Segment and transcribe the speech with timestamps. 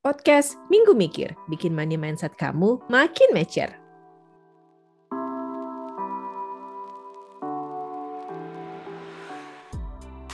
[0.00, 3.68] Podcast Minggu Mikir, bikin money mindset kamu makin mature.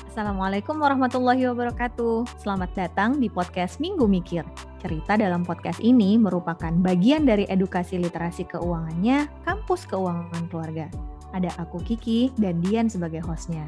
[0.06, 2.38] Assalamualaikum warahmatullahi wabarakatuh.
[2.38, 4.46] Selamat datang di podcast Minggu Mikir.
[4.78, 10.86] Cerita dalam podcast ini merupakan bagian dari edukasi literasi keuangannya Kampus Keuangan Keluarga.
[11.34, 13.66] Ada aku Kiki dan Dian sebagai hostnya.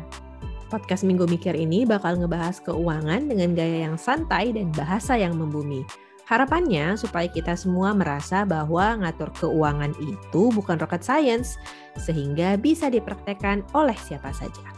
[0.68, 5.80] Podcast Minggu Mikir ini bakal ngebahas keuangan dengan gaya yang santai dan bahasa yang membumi.
[6.28, 11.56] Harapannya supaya kita semua merasa bahwa ngatur keuangan itu bukan rocket science,
[11.96, 14.68] sehingga bisa dipraktekkan oleh siapa saja.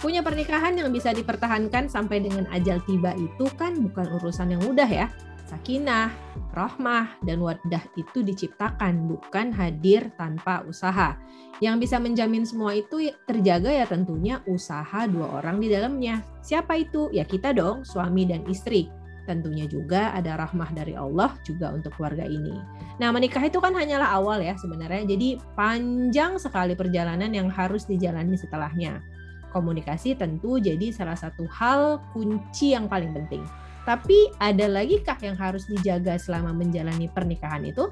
[0.00, 4.88] Punya pernikahan yang bisa dipertahankan sampai dengan ajal tiba itu kan bukan urusan yang mudah
[4.88, 5.12] ya.
[5.50, 6.14] Sakinah,
[6.54, 11.18] rahmah, dan wadah itu diciptakan, bukan hadir tanpa usaha.
[11.58, 16.22] Yang bisa menjamin semua itu terjaga ya tentunya usaha dua orang di dalamnya.
[16.38, 17.10] Siapa itu?
[17.10, 18.86] Ya kita dong, suami dan istri.
[19.26, 22.54] Tentunya juga ada rahmah dari Allah juga untuk keluarga ini.
[23.02, 25.02] Nah, menikah itu kan hanyalah awal ya sebenarnya.
[25.02, 29.02] Jadi panjang sekali perjalanan yang harus dijalani setelahnya.
[29.50, 33.42] Komunikasi tentu jadi salah satu hal kunci yang paling penting.
[33.90, 37.90] Tapi ada lagi kah yang harus dijaga selama menjalani pernikahan itu?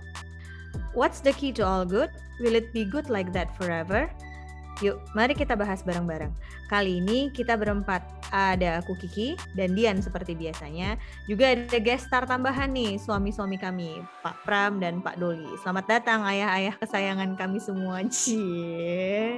[0.94, 2.14] What's the key to all good?
[2.38, 4.06] Will it be good like that forever?
[4.78, 6.30] Yuk, mari kita bahas bareng-bareng.
[6.70, 8.06] Kali ini kita berempat.
[8.30, 10.94] Ada aku Kiki dan Dian seperti biasanya.
[11.26, 15.50] Juga ada guest star tambahan nih, suami-suami kami, Pak Pram dan Pak Doli.
[15.66, 18.06] Selamat datang ayah-ayah kesayangan kami semua.
[18.06, 19.34] Cie.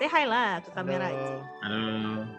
[0.00, 1.12] Say hi lah ke kamera.
[1.12, 1.44] Halo.
[1.60, 1.84] Halo.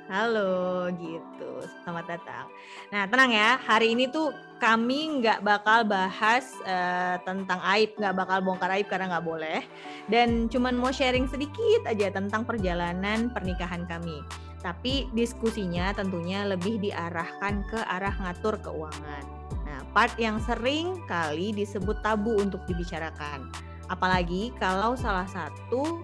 [0.09, 0.51] Halo,
[0.97, 1.61] gitu.
[1.85, 2.49] Selamat datang.
[2.89, 3.53] Nah, tenang ya.
[3.61, 9.13] Hari ini tuh kami nggak bakal bahas uh, tentang aib, nggak bakal bongkar aib karena
[9.13, 9.61] nggak boleh.
[10.09, 14.25] Dan cuman mau sharing sedikit aja tentang perjalanan pernikahan kami.
[14.65, 19.23] Tapi diskusinya tentunya lebih diarahkan ke arah ngatur keuangan.
[19.69, 23.53] Nah, part yang sering kali disebut tabu untuk dibicarakan.
[23.85, 26.01] Apalagi kalau salah satu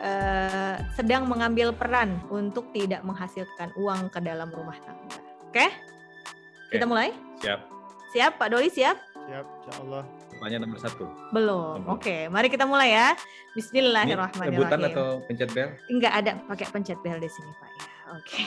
[0.00, 5.20] Uh, sedang mengambil peran untuk tidak menghasilkan uang ke dalam rumah tangga.
[5.44, 5.60] Oke?
[5.60, 5.70] Okay?
[6.72, 7.12] Kita mulai?
[7.44, 7.60] Siap.
[8.16, 8.96] Siap, Pak Doli siap?
[9.28, 10.02] Siap, insya Allah.
[10.32, 11.04] Pertanyaan nomor satu.
[11.36, 11.84] Belum.
[11.84, 13.12] Oke, okay, mari kita mulai ya.
[13.12, 14.56] Ini Bismillahirrahmanirrahim.
[14.56, 15.68] rebutan atau pencet bel?
[15.92, 17.84] Enggak ada pakai pencet bel di sini, Pak ya.
[18.10, 18.42] Oke.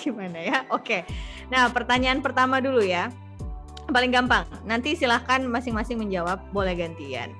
[0.00, 0.56] Gimana ya?
[0.72, 1.04] Oke.
[1.52, 3.12] Nah, pertanyaan pertama dulu ya.
[3.90, 4.48] Paling gampang.
[4.64, 7.34] Nanti silahkan masing-masing menjawab, boleh gantian.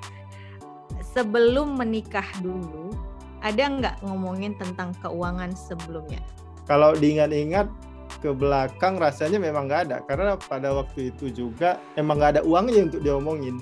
[1.17, 2.86] Sebelum menikah dulu,
[3.53, 6.19] ada nggak ngomongin tentang keuangan sebelumnya?
[6.67, 7.71] Kalau diingat-ingat
[8.19, 12.91] ke belakang rasanya memang nggak ada karena pada waktu itu juga emang nggak ada uangnya
[12.91, 13.57] untuk diomongin.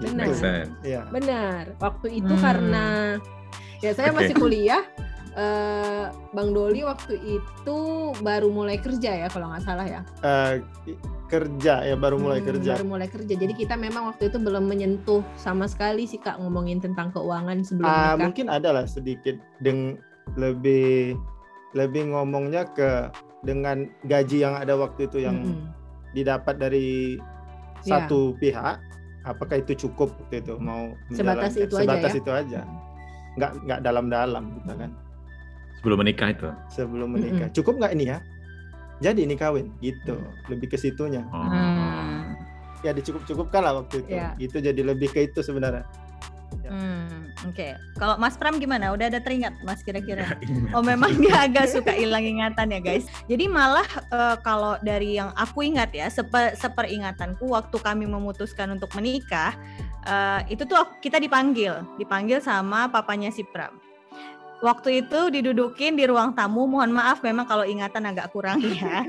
[0.00, 0.26] Benar.
[0.26, 0.72] Make sense.
[0.80, 1.04] Iya.
[1.12, 1.76] Benar.
[1.76, 2.42] Waktu itu Hmm.
[2.42, 2.86] karena
[3.84, 4.16] ya saya Oke.
[4.24, 4.82] masih kuliah.
[5.40, 7.78] Eh, Bang Doli waktu itu
[8.20, 10.00] baru mulai kerja ya kalau nggak salah ya.
[10.84, 12.74] I- kerja ya baru mulai Hmm, kerja.
[12.74, 13.32] Baru mulai kerja.
[13.32, 17.86] Jadi kita memang waktu itu belum menyentuh sama sekali sih kak ngomongin tentang keuangan sebelum
[17.86, 18.18] nikah.
[18.18, 19.94] mungkin ada lah sedikit deng
[20.34, 21.14] lebih
[21.70, 25.70] lebih ngomongnya ke dengan gaji yang ada waktu itu yang Mm-mm.
[26.12, 27.16] didapat dari
[27.80, 28.04] Iya.
[28.04, 28.76] satu pihak
[29.22, 32.18] apakah itu cukup waktu itu mau Sebatas itu aja sebatas ya?
[32.18, 32.60] itu aja
[33.38, 34.90] nggak nggak dalam-dalam gitu kan
[35.80, 36.48] Sebelum menikah itu.
[36.68, 38.18] sebelum menikah cukup nggak ini ya
[39.00, 41.40] jadi ini kawin gitu lebih ke situnya Oh.
[41.40, 42.36] Hmm.
[42.80, 44.36] ya dicukup-cukupkan lah waktu itu Iya.
[44.36, 45.88] gitu jadi lebih ke itu sebenarnya
[46.62, 48.90] Hmm, Oke, kalau Mas Pram gimana?
[48.90, 50.34] Udah ada teringat Mas kira-kira?
[50.70, 53.06] Oh memang dia agak suka hilang ingatan ya guys.
[53.24, 58.90] Jadi malah eh, kalau dari yang aku ingat ya, seper, seperingatanku waktu kami memutuskan untuk
[58.92, 59.54] menikah,
[60.04, 63.78] eh, itu tuh aku- kita dipanggil, dipanggil sama papanya si Pram.
[64.60, 69.08] Waktu itu didudukin di ruang tamu, mohon maaf memang kalau ingatan agak kurang ya.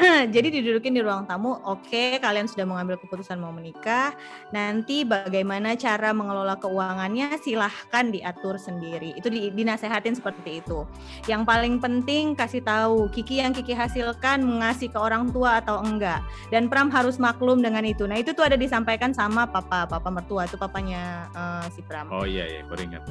[0.34, 4.16] Jadi didudukin di ruang tamu, oke kalian sudah mengambil keputusan mau menikah,
[4.48, 9.12] nanti bagaimana cara mengelola keuangannya silahkan diatur sendiri.
[9.16, 10.88] Itu di, dinasehatin seperti itu.
[11.28, 16.24] Yang paling penting kasih tahu Kiki yang Kiki hasilkan mengasih ke orang tua atau enggak.
[16.48, 18.08] Dan Pram harus maklum dengan itu.
[18.08, 22.08] Nah itu tuh ada disampaikan sama papa, papa mertua itu papanya eh, si Pram.
[22.08, 23.04] Oh iya iya, baru ingat.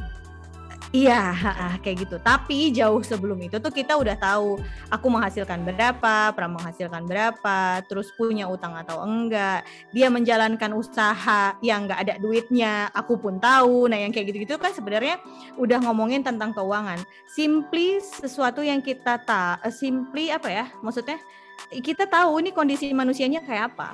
[0.89, 1.38] Iya,
[1.86, 2.18] kayak gitu.
[2.18, 4.57] Tapi jauh sebelum itu tuh kita udah tahu
[4.89, 9.69] aku menghasilkan berapa, Pram menghasilkan berapa, terus punya utang atau enggak.
[9.94, 13.86] Dia menjalankan usaha yang enggak ada duitnya, aku pun tahu.
[13.86, 15.21] Nah, yang kayak gitu-gitu kan sebenarnya
[15.62, 17.06] udah ngomongin tentang keuangan.
[17.30, 20.65] Simply sesuatu yang kita tak, simply apa ya?
[20.81, 21.21] Maksudnya
[21.86, 23.94] kita tahu ini kondisi manusianya kayak apa.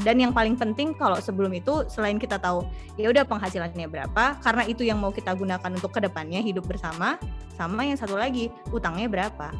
[0.00, 2.64] Dan yang paling penting kalau sebelum itu selain kita tahu
[2.96, 7.20] ya udah penghasilannya berapa karena itu yang mau kita gunakan untuk ke depannya hidup bersama
[7.54, 9.52] sama yang satu lagi utangnya berapa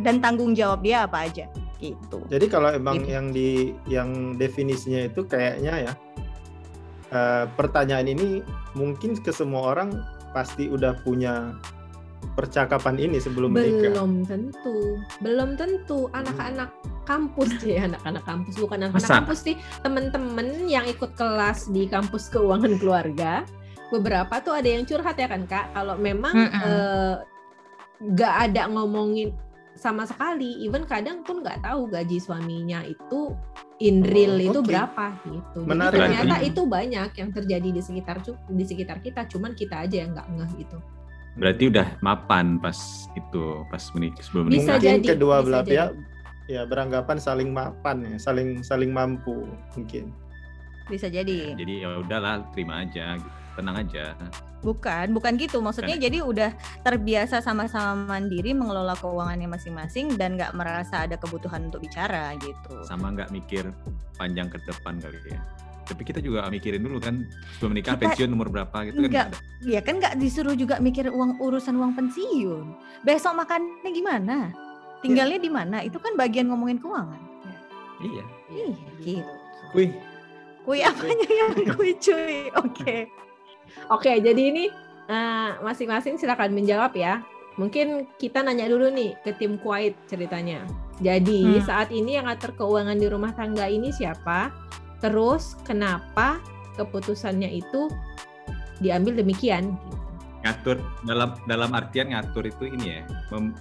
[0.00, 1.46] dan tanggung jawab dia apa aja
[1.82, 2.22] gitu.
[2.30, 3.10] Jadi kalau emang Gitu.
[3.10, 3.50] yang di
[3.90, 4.08] yang
[4.38, 5.92] definisinya itu kayaknya ya
[7.12, 8.40] eh, pertanyaan ini
[8.78, 9.92] mungkin ke semua orang
[10.32, 11.56] pasti udah punya
[12.32, 13.92] percakapan ini sebelum menikah.
[13.92, 16.70] Belum tentu, belum tentu anak-anak
[17.04, 19.18] kampus sih, anak-anak kampus bukan anak-anak Masa?
[19.20, 23.42] kampus sih, temen-temen yang ikut kelas di kampus keuangan keluarga,
[23.90, 26.62] beberapa tuh ada yang curhat ya kan kak, kalau memang Mm-mm.
[26.62, 27.16] eh,
[28.02, 29.30] nggak ada ngomongin
[29.72, 33.32] sama sekali, even kadang pun nggak tahu gaji suaminya itu
[33.80, 34.68] in real Oh, itu oke.
[34.68, 35.58] berapa gitu.
[35.58, 35.98] Jadi Menarik.
[35.98, 38.16] ternyata Berarti- itu banyak yang terjadi di sekitar
[38.46, 40.78] di sekitar kita, cuman kita aja yang nggak ngeh gitu.
[41.32, 42.76] Berarti udah mapan pas
[43.16, 44.72] itu, pas menik sebelum Bisa menikah.
[44.76, 45.90] mungkin jadi, kedua bisa belah pihak
[46.50, 50.12] ya beranggapan saling mapan ya, saling saling mampu mungkin.
[50.90, 51.56] Bisa jadi.
[51.56, 53.30] Jadi ya udahlah, terima aja, gitu.
[53.56, 54.12] tenang aja.
[54.60, 55.58] Bukan, bukan gitu.
[55.64, 56.06] Maksudnya Bukan.
[56.06, 56.50] jadi udah
[56.84, 62.82] terbiasa sama-sama mandiri mengelola keuangannya masing-masing dan nggak merasa ada kebutuhan untuk bicara gitu.
[62.84, 63.72] Sama nggak mikir
[64.20, 65.40] panjang ke depan kali ya.
[65.92, 69.04] Tapi kita juga mikirin dulu kan sebelum menikah Kita- pensiun umur berapa gitu kan.
[69.04, 69.26] Enggak.
[69.28, 69.68] nggak ada.
[69.68, 72.64] Ya kan nggak disuruh juga mikir uang urusan uang pensiun.
[73.04, 74.36] Besok makannya gimana?
[75.04, 75.84] Tinggalnya di mana?
[75.84, 77.20] Itu kan bagian ngomongin keuangan.
[78.00, 78.24] Iya.
[78.50, 79.32] Ih, gitu.
[79.72, 79.92] Wih,
[80.62, 82.48] Kui apanya yang kui cuy?
[82.56, 83.10] Oke.
[83.88, 84.64] Oke, jadi ini
[85.04, 87.20] eh, masing-masing silakan menjawab ya.
[87.54, 90.64] Mungkin kita nanya dulu nih ke tim Kuwait ceritanya.
[91.02, 91.66] Jadi Hmm.
[91.66, 94.54] saat ini yang ngatur keuangan di rumah tangga ini siapa?
[95.02, 96.38] Terus kenapa
[96.78, 97.90] keputusannya itu
[98.78, 99.74] diambil demikian?
[99.74, 99.98] Gitu.
[100.42, 100.76] Ngatur
[101.06, 103.00] dalam dalam artian ngatur itu ini ya,
[103.34, 103.54] mem-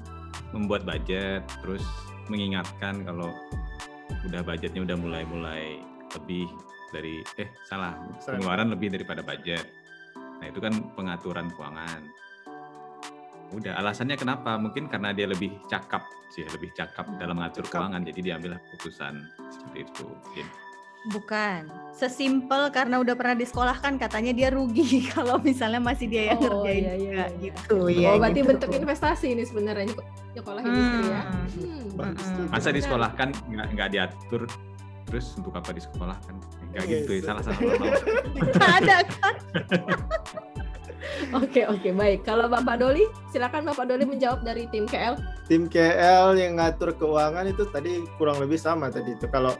[0.53, 1.81] membuat budget, terus
[2.29, 3.33] mengingatkan kalau
[4.29, 5.81] udah budgetnya udah mulai-mulai
[6.17, 6.45] lebih
[6.91, 9.65] dari eh salah pengeluaran lebih daripada budget.
[10.17, 12.01] Nah itu kan pengaturan keuangan.
[13.51, 14.55] Udah alasannya kenapa?
[14.55, 17.83] Mungkin karena dia lebih cakap sih, lebih cakap dalam mengatur Cakap.
[17.83, 18.01] keuangan.
[18.07, 19.13] Jadi diambil keputusan
[19.51, 20.05] seperti itu.
[20.07, 20.47] Mungkin.
[21.03, 21.65] Bukan.
[21.91, 26.77] Sesimpel karena udah pernah disekolahkan katanya dia rugi kalau misalnya masih dia yang Oh, ngerjain
[26.77, 27.25] iya, iya, juga, iya.
[27.41, 28.11] gitu Oh, ya.
[28.15, 28.49] berarti gitu.
[28.49, 31.21] bentuk investasi ini sebenarnya nyek- nyekolahin istri ya.
[31.21, 31.45] Hmm.
[31.47, 32.27] Hmm, Bagus.
[32.47, 34.41] Masa disekolahkan nggak nggak diatur
[35.03, 36.33] terus untuk apa disekolahkan?
[36.63, 37.21] Enggak Iya, gitu, sih.
[37.21, 37.59] salah salah.
[37.67, 37.93] salah.
[38.37, 39.35] Nggak ada kan?
[41.33, 42.21] Oke, oke, baik.
[42.21, 45.17] Kalau Bapak Doli, silakan Bapak Doli menjawab dari tim KL.
[45.45, 49.25] tim KL yang ngatur keuangan itu tadi kurang lebih sama tadi itu.
[49.27, 49.53] Kalau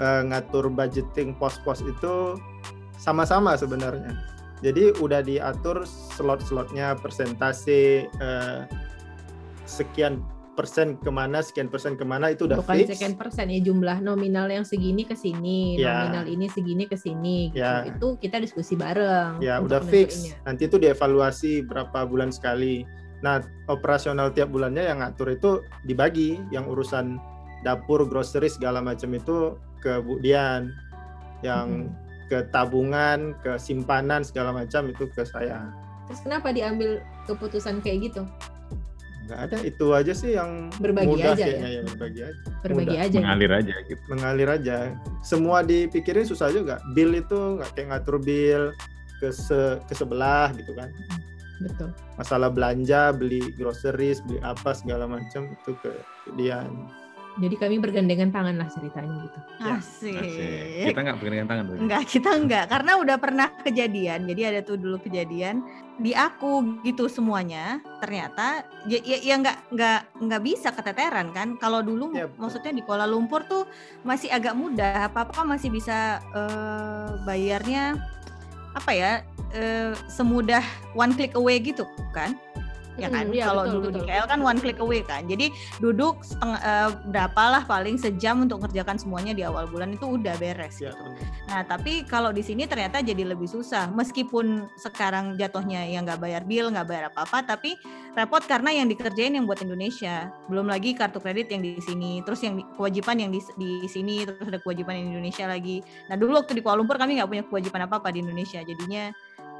[0.00, 2.40] eh, ngatur budgeting pos-pos itu
[2.96, 4.16] sama-sama sebenarnya.
[4.60, 8.60] Jadi udah diatur slot-slotnya, persentase eh,
[9.64, 10.20] sekian
[10.58, 12.92] persen ke mana, sekian persen ke mana itu udah bukan fix.
[12.92, 16.04] sekian persen ya jumlah nominal yang segini ke sini, Ya.
[16.04, 17.64] nominal ini segini ke sini gitu.
[17.64, 17.88] Ya.
[17.88, 19.40] Itu kita diskusi bareng.
[19.40, 20.36] Ya udah fix.
[20.44, 22.84] Nanti itu dievaluasi berapa bulan sekali.
[23.24, 23.40] Nah
[23.72, 25.50] operasional tiap bulannya yang ngatur itu
[25.88, 26.36] dibagi.
[26.52, 27.16] Yang urusan
[27.64, 30.72] dapur, grocery segala macam itu ke Bu Dian.
[31.40, 31.88] Yang
[32.30, 35.66] ke tabungan, ke simpanan segala macam itu ke saya.
[36.06, 38.22] Terus kenapa diambil keputusan kayak gitu?
[39.30, 41.46] Nggak ada itu aja sih yang Berbagi mudah aja ya?
[41.46, 42.40] kayaknya ya berbagi aja.
[42.66, 43.06] Berbagi Mudah.
[43.06, 43.14] aja.
[43.14, 43.22] ya?
[43.22, 44.02] Mengalir aja gitu.
[44.10, 44.76] Mengalir aja.
[45.22, 46.82] Semua dipikirin susah juga.
[46.98, 48.74] Bill itu nggak kayak ngatur bill
[49.22, 50.90] ke se ke sebelah gitu kan.
[51.60, 51.92] Betul.
[52.16, 55.92] masalah belanja, beli groceries, beli apa segala macam itu ke
[56.40, 56.88] Dian.
[57.40, 59.38] Jadi kami bergandengan tangan lah ceritanya gitu.
[59.64, 60.14] Ya, Asik.
[60.20, 60.84] Asik.
[60.92, 61.64] Kita nggak bergandengan tangan.
[61.64, 61.76] Bro.
[61.80, 64.28] Enggak, kita enggak karena udah pernah kejadian.
[64.28, 65.64] Jadi ada tuh dulu kejadian
[65.96, 67.80] di aku gitu semuanya.
[68.04, 71.56] Ternyata ya ya, ya enggak enggak enggak bisa keteteran kan.
[71.56, 72.38] Kalau dulu Iya, betul.
[72.44, 73.64] maksudnya di Kuala Lumpur tuh
[74.04, 75.08] masih agak mudah.
[75.08, 77.96] Apa-apa masih bisa eh, bayarnya
[78.76, 79.12] apa ya?
[79.50, 80.62] eh, semudah
[80.94, 81.82] one click away gitu
[82.14, 82.38] kan?
[83.00, 84.08] Ya kan Hmm, iya, kalau betul, dulu di betul.
[84.12, 85.46] KL kan one click away kan jadi
[85.78, 90.36] duduk setengah eh, berapa lah paling sejam untuk ngerjakan semuanya di awal bulan itu udah
[90.36, 91.04] beres Ya, gitu.
[91.46, 93.90] Nah, tapi kalau di sini ternyata jadi lebih susah.
[93.90, 97.74] Meskipun sekarang jatuhnya yang nggak bayar bill, nggak bayar apa-apa, tapi
[98.12, 100.30] repot karena yang dikerjain yang buat Indonesia.
[100.46, 104.22] Belum lagi kartu kredit yang di sini, terus yang di- kewajiban yang di, di sini,
[104.24, 105.76] terus ada kewajiban yang di Indonesia lagi.
[106.06, 108.60] Nah, dulu waktu di Kuala Lumpur kami nggak punya kewajiban apa-apa di Indonesia.
[108.62, 109.10] Jadinya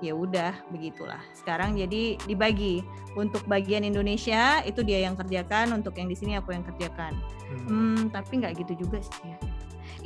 [0.00, 1.21] ya udah begitulah.
[1.37, 2.83] Sekarang jadi dibagi.
[3.19, 7.19] Untuk bagian Indonesia itu dia yang kerjakan, untuk yang di sini aku yang kerjakan.
[7.50, 7.66] Hmm.
[7.66, 9.38] Hmm, tapi nggak gitu juga sih ya.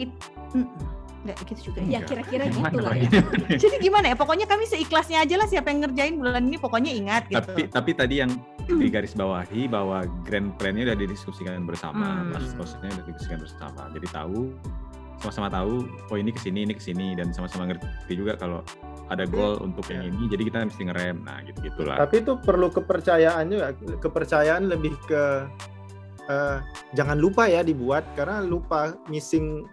[0.01, 0.11] It,
[0.57, 0.69] mm,
[1.29, 2.01] nggak gitu juga ya.
[2.01, 3.09] Ya kira-kira gitu lah ya.
[3.63, 4.17] Jadi gimana ya?
[4.17, 7.45] Pokoknya kami seikhlasnya aja lah siapa yang ngerjain bulan ini pokoknya ingat gitu.
[7.45, 8.33] Tapi tapi tadi yang
[8.65, 12.57] di garis bawahi bahwa grand plan-nya udah didiskusikan bersama, Hmm.
[12.57, 13.83] prosesnya udah didiskusikan bersama.
[13.93, 14.53] Jadi tahu
[15.19, 15.75] sama-sama tahu
[16.11, 18.61] oh ini ke sini ini ke sini dan sama-sama ngerti juga kalau
[19.07, 20.11] ada goal untuk yang ya.
[20.11, 23.67] ini jadi kita mesti ngerem nah gitu gitulah Tapi itu perlu kepercayaan juga.
[24.01, 25.25] Kepercayaan lebih ke
[26.25, 26.57] eh,
[26.93, 29.65] jangan lupa ya dibuat karena lupa missing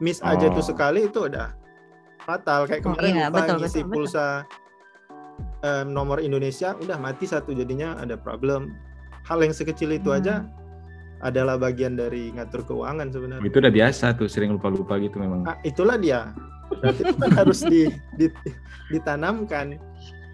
[0.00, 0.56] miss aja Oh.
[0.56, 1.52] tuh sekali itu udah
[2.18, 3.92] fatal kayak Oh, kemarin iya, lupa betul, ngisi betul, betul.
[3.92, 4.26] pulsa
[5.60, 8.72] em, nomor Indonesia udah mati satu jadinya ada problem
[9.22, 10.18] hal yang sekecil itu Hmm.
[10.18, 10.34] aja
[11.22, 15.46] adalah bagian dari ngatur keuangan sebenarnya Itu udah biasa tuh sering lupa-lupa gitu memang.
[15.46, 16.34] Ah, itulah dia
[16.72, 17.80] berarti itu kan harus di,
[18.16, 18.32] di-
[18.88, 19.76] ditanamkan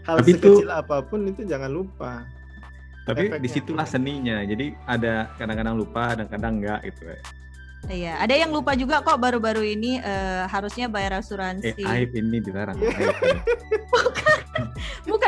[0.02, 2.24] hal Tapi itu- sekecil apa pun itu jangan lupa
[3.04, 3.40] Tapi efeknya.
[3.40, 4.40] di situlah seninya.
[4.42, 7.02] Jadi ada kadang-kadang lupa, kadang-kadang enggak gitu.
[7.88, 11.72] Iya, ada yang lupa juga kok baru-baru ini eh, harusnya bayar Eh, asuransi.
[11.78, 12.76] aib ini dilarang.
[13.00, 13.16] Aib.
[13.88, 14.27] Bukan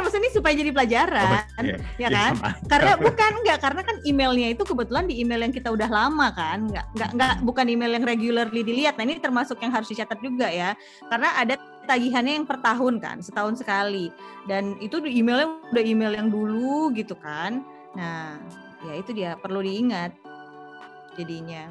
[0.02, 1.76] maksudnya ini supaya jadi pelajaran, Oh, iya.
[1.96, 2.32] ya Ya, kan?
[2.66, 6.68] Karena bukan enggak, karena kan emailnya itu kebetulan di email yang kita udah lama kan,
[6.68, 8.96] enggak enggak enggak bukan email yang regularly dilihat.
[8.98, 10.72] Nah ini termasuk yang harus dicatat juga ya,
[11.08, 11.54] karena ada
[11.86, 14.08] tagihannya yang per tahun kan, setahun sekali.
[14.48, 17.64] Dan itu di emailnya udah email yang dulu gitu kan.
[17.94, 18.38] Nah
[18.86, 20.14] ya itu dia perlu diingat
[21.18, 21.68] jadinya.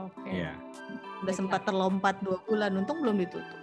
[0.00, 0.24] Oke.
[0.28, 0.56] Iya.
[1.20, 3.60] Udah sempat terlompat dua bulan, untung belum ditutup.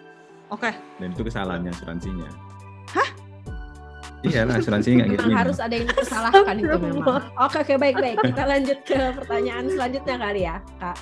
[0.50, 2.49] Oke, Dan itu kesalahannya asuransinya.
[4.20, 5.24] Iya lah asuransinya nggak gitu.
[5.32, 7.24] Memang harus ada yang dipersalahkan itu memang.
[7.40, 8.18] Oke oke baik baik.
[8.20, 10.98] Kita lanjut ke pertanyaan selanjutnya kali ya, Kak.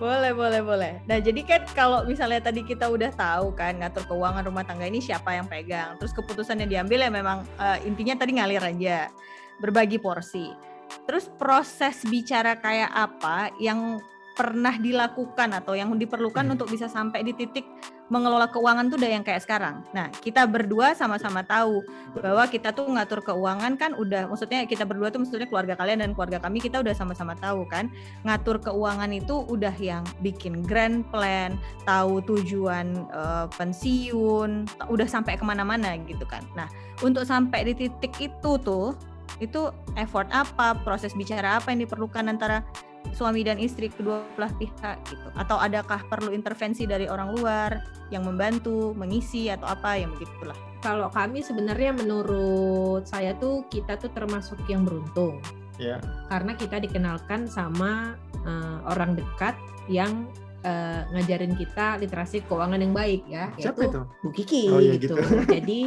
[0.00, 0.92] Boleh, boleh, boleh.
[1.04, 4.96] Nah, jadi kan kalau misalnya tadi kita udah tahu kan ngatur keuangan rumah tangga ini
[4.96, 9.12] siapa yang pegang, terus keputusan yang diambil ya memang eh, intinya tadi ngalir aja,
[9.60, 10.56] berbagi porsi.
[11.04, 14.00] Terus proses bicara kayak apa yang
[14.40, 16.56] pernah dilakukan atau yang diperlukan Hmm.
[16.56, 17.68] untuk bisa sampai di titik
[18.08, 19.84] mengelola keuangan tuh udah yang kayak sekarang.
[19.92, 21.84] Nah, kita berdua sama-sama tahu
[22.16, 26.10] bahwa kita tuh ngatur keuangan kan udah maksudnya kita berdua tuh maksudnya keluarga kalian dan
[26.16, 27.92] keluarga kami kita udah sama-sama tahu kan
[28.24, 35.44] ngatur keuangan itu udah yang bikin grand plan, tahu tujuan eh, pensiun, udah sampai ke
[35.44, 36.42] mana-mana gitu kan.
[36.56, 36.66] Nah,
[37.04, 38.96] untuk sampai di titik itu tuh,
[39.38, 42.66] itu effort apa, proses bicara apa yang diperlukan antara
[43.10, 47.82] suami dan istri kedua belah pihak gitu, atau adakah perlu intervensi dari orang luar
[48.14, 50.56] yang membantu, mengisi atau apa yang begitulah.
[50.80, 55.42] Kalau kami sebenarnya menurut saya tuh kita tuh termasuk yang beruntung
[55.80, 55.96] ya
[56.28, 59.56] karena kita dikenalkan sama eh, orang dekat
[59.88, 60.28] yang
[60.64, 64.94] eh, ngajarin kita literasi keuangan yang baik ya, siapa yaitu itu Bu Kiki Oh, iya
[65.00, 65.16] gitu.
[65.16, 65.40] gitu.
[65.48, 65.82] Jadi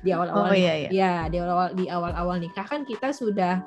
[0.00, 0.88] di awal-awal Oh, iya, iya.
[0.92, 3.60] ya di awal di awal-awal nikah kan kita sudah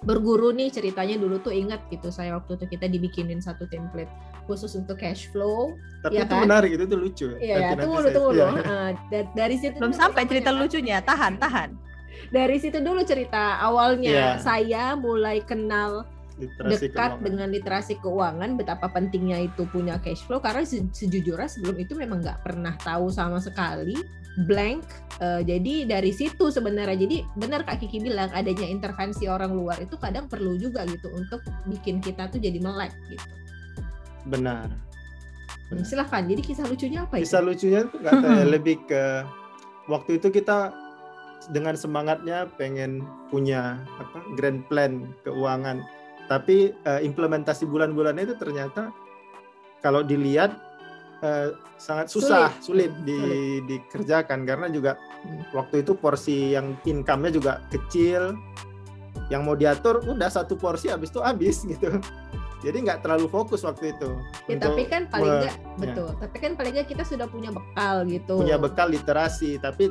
[0.00, 4.10] berguru nih ceritanya dulu tuh ingat gitu saya waktu itu kita dibikinin satu template
[4.46, 5.74] khusus untuk cash flow.
[5.98, 6.42] tapi Iya itu kan?
[6.44, 8.58] menarik itu tuh lucu Iya ya, Nanti- tunggu dulu tunggu dulu.
[8.60, 10.62] Eh, da- dari situ Belum dulu sampai cerita awalnya.
[10.64, 11.70] lucunya, tahan, tahan.
[12.28, 14.28] Dari situ dulu cerita awalnya Iya.
[14.38, 16.06] saya mulai kenal
[16.38, 17.24] Literasi dekat keuangan.
[17.26, 22.22] dengan literasi keuangan betapa pentingnya itu punya cash flow karena se- sejujurnya sebelum itu memang
[22.22, 23.98] nggak pernah tahu sama sekali
[24.46, 24.86] blank
[25.18, 26.94] Eh, jadi dari situ sebenarnya.
[26.94, 31.42] Jadi benar kak Kiki bilang adanya intervensi orang luar itu kadang perlu juga gitu untuk
[31.66, 33.26] bikin kita tuh jadi melek gitu.
[34.30, 34.70] Benar.
[35.74, 37.26] Hmm, silahkan jadi kisah lucunya apa itu?
[37.26, 39.04] Kisah lucunya tuh nggak tahu ya, lebih ke
[39.90, 40.70] waktu itu kita
[41.50, 45.82] dengan semangatnya pengen punya apa grand plan keuangan,
[46.28, 48.92] tapi eh, implementasi bulan-bulannya itu ternyata
[49.80, 50.54] kalau dilihat
[51.24, 53.06] eh, sangat susah, sulit, Sulit.
[53.06, 53.20] di,
[53.66, 55.42] dikerjakan karena juga Hmm.
[55.50, 58.38] waktu itu porsi yang income-nya juga kecil,
[59.34, 61.98] yang mau diatur udah satu porsi habis itu habis gitu.
[62.58, 64.10] Jadi nggak terlalu fokus waktu itu.
[64.50, 66.10] Ya, untuk tapi kan paling nggak betul.
[66.18, 68.34] Tapi kan paling nggak kita sudah punya bekal gitu.
[68.42, 69.90] punya bekal literasi tapi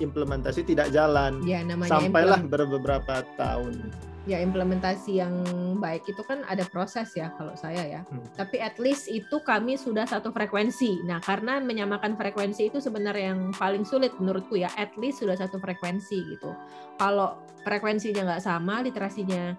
[0.00, 3.92] implementasi tidak jalan Ya namanya sampailah beberapa tahun
[4.26, 5.34] ya implementasi yang
[5.78, 8.00] baik itu kan ada proses ya kalau saya ya.
[8.10, 8.26] Hmm.
[8.34, 11.06] Tapi at least itu kami sudah satu frekuensi.
[11.06, 14.68] Nah karena menyamakan frekuensi itu sebenarnya yang paling sulit menurutku ya.
[14.74, 16.50] At least sudah satu frekuensi gitu.
[16.98, 19.54] Kalau frekuensinya nggak sama, literasinya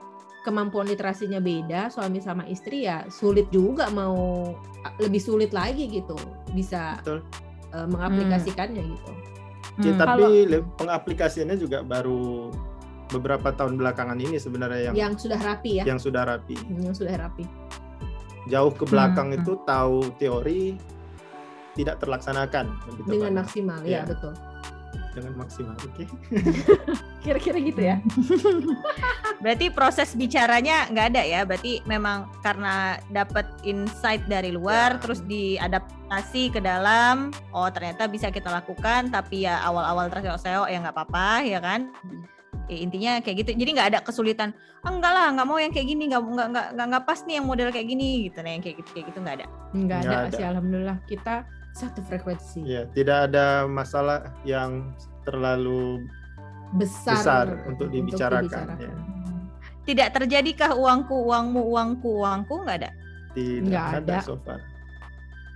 [0.48, 4.56] kemampuan literasinya beda, suami sama istri ya sulit juga mau
[4.98, 6.16] lebih sulit lagi gitu
[6.56, 7.20] bisa Betul.
[7.76, 9.12] eh, mengaplikasikannya gitu.
[9.78, 10.00] Ya, Hmm.
[10.00, 12.50] tapi Kalau- pengaplikasiannya juga baru
[13.08, 17.16] beberapa tahun belakangan ini sebenarnya yang Yang sudah rapi ya, yang sudah rapi yang sudah
[17.18, 17.46] rapi.
[18.48, 19.38] jauh ke belakang Hmm.
[19.38, 20.80] itu tahu teori
[21.74, 22.72] tidak terlaksanakan
[23.06, 24.02] dengan maksimal ya Iya.
[24.08, 24.34] betul.
[25.18, 26.06] Dengan maksimal oke
[27.26, 27.98] Kira-kira gitu ya.
[29.44, 31.42] Berarti proses bicaranya nggak ada ya?
[31.44, 35.00] Berarti memang karena dapat insight dari luar, Ya.
[35.02, 37.34] terus diadaptasi ke dalam.
[37.52, 41.92] Oh ternyata bisa kita lakukan, tapi ya awal-awal terseok-seok ya nggak apa-apa, ya kan?
[42.68, 43.52] Ya, intinya kayak gitu.
[43.56, 44.52] Jadi nggak ada kesulitan.
[44.84, 47.36] Ah, enggak lah, nggak mau yang kayak gini, nggak nggak nggak nggak nggak pas nih
[47.40, 48.40] yang model kayak gini gitu.
[48.40, 49.48] Nah yang kayak gitu kayak gitu nggak ada.
[49.76, 50.36] Enggak ada, Nggak ada.
[50.36, 51.36] sih alhamdulillah kita
[51.78, 54.90] satu frekuensi ya tidak ada masalah yang
[55.22, 56.02] terlalu
[56.74, 58.78] besar, besar untuk dibicarakan, dibicarakan.
[58.82, 58.92] ya.
[59.86, 62.92] tidak terjadikah uangku uangmu uangku uangku nggak ada
[63.38, 64.18] Tidak Nggak ada ada.
[64.26, 64.58] so far.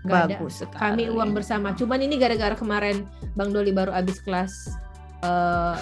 [0.05, 0.35] Nggak ada.
[0.37, 1.67] bagus sekali Kami uang bersama.
[1.73, 4.53] Cuman ini gara-gara kemarin Bang Doli baru habis kelas
[5.25, 5.75] eh,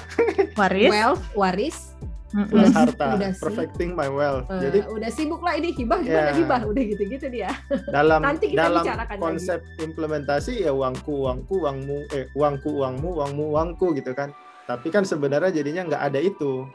[0.55, 1.91] waris wealth waris.
[2.29, 2.51] Mm-mm.
[2.51, 3.41] Udah- harta, udah sih.
[3.41, 4.45] perfecting my wealth.
[4.47, 6.37] Eh, Jadi udah sibuk lah ini hibah gimana Ya.
[6.37, 7.49] hibah udah gitu-gitu dia.
[7.91, 9.23] dalam Nanti kita dalam bicarakan lagi.
[9.23, 14.29] konsep implementasi ya uangku uangku uangmu eh uangku uangmu uangmu uangku gitu kan.
[14.63, 16.69] Tapi kan sebenarnya jadinya nggak ada itu.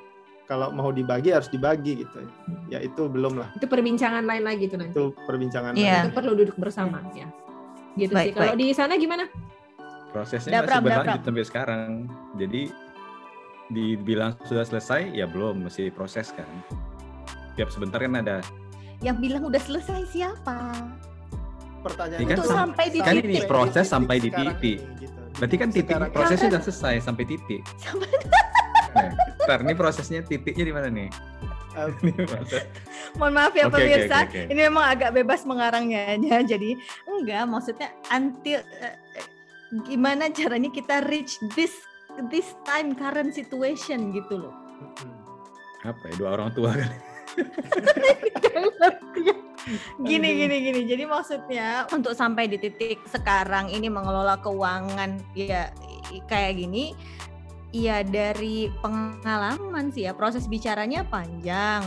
[0.45, 2.21] Kalau mau dibagi harus dibagi gitu.
[2.69, 3.49] Ya itu belum lah.
[3.55, 4.93] Itu perbincangan lain lagi tuh nanti.
[4.93, 5.73] Itu perbincangan.
[5.73, 6.05] Iya.
[6.05, 7.31] Itu perlu duduk bersama ya.
[7.95, 8.29] Gitu sih.
[8.29, 8.61] Baik, Kalau baik.
[8.61, 9.25] di sana gimana?
[10.11, 11.91] prosesnya masih berlanjut sampai sekarang.
[12.37, 12.71] Jadi
[13.73, 16.47] dibilang sudah selesai ya belum masih proses kan.
[17.55, 18.43] Tiap sebentar kan ada
[19.05, 20.73] yang bilang udah selesai siapa
[21.85, 23.45] Pertanyaan Ini kan Untuk sampai di kan ini titik.
[23.45, 24.81] proses sampai di titik.
[24.81, 25.21] ini, gitu.
[25.37, 27.63] Berarti kan titik Sekarang- prosesnya sudah selesai sampai titik.
[28.95, 29.11] Nah,
[29.45, 31.11] Ntar, ini prosesnya titiknya di mana nih?
[33.19, 34.41] Mohon maaf ya oke, pemirsa oke, oke.
[34.47, 36.39] ini memang agak bebas mengarangnya ya.
[36.47, 36.79] jadi
[37.11, 38.95] enggak maksudnya until eh,
[39.83, 41.75] gimana caranya kita reach this
[42.31, 44.55] this time current situation gitu loh
[45.85, 46.15] Apa ya?
[46.17, 46.93] Dua orang tua kan?
[50.05, 55.73] gini gini gini jadi maksudnya untuk sampai di titik sekarang ini mengelola keuangan ya
[56.29, 56.93] kayak gini
[57.73, 61.81] ya dari pengalaman sih ya proses bicaranya panjang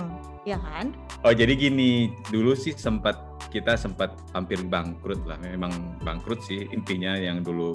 [0.44, 0.90] ya kan
[1.26, 3.18] Oh jadi gini, dulu sih sempat
[3.50, 5.34] kita sempat hampir bangkrut lah.
[5.42, 7.74] Memang bangkrut sih intinya yang dulu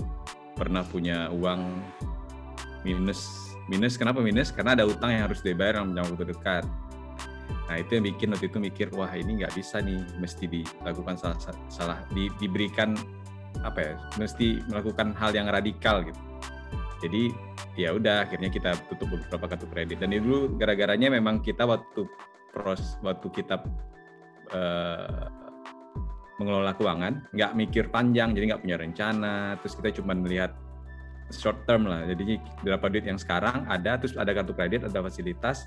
[0.54, 1.82] pernah punya uang
[2.82, 3.52] minus.
[3.70, 4.50] Minus kenapa minus?
[4.50, 6.64] Karena ada utang yang harus dibayar dalam jangka waktu dekat.
[7.70, 11.38] Nah itu yang bikin waktu itu mikir wah ini nggak bisa nih, mesti dilakukan salah
[11.70, 12.98] salah di- diberikan
[13.62, 13.94] apa ya?
[14.18, 16.20] Mesti melakukan hal yang radikal gitu.
[17.02, 17.34] Jadi
[17.74, 22.04] ya udah akhirnya kita tutup beberapa kartu kredit dan itu dulu gara-garanya memang kita waktu
[22.52, 23.64] pros waktu kita
[24.52, 25.26] eh,
[26.36, 29.34] mengelola keuangan nggak mikir panjang jadi nggak punya rencana
[29.64, 30.52] terus kita cuma melihat
[31.32, 35.66] short term lah jadi berapa duit yang sekarang ada terus ada kartu kredit ada fasilitas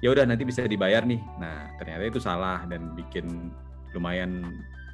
[0.00, 3.50] ya udah nanti bisa dibayar nih nah ternyata itu salah dan bikin
[3.92, 4.46] lumayan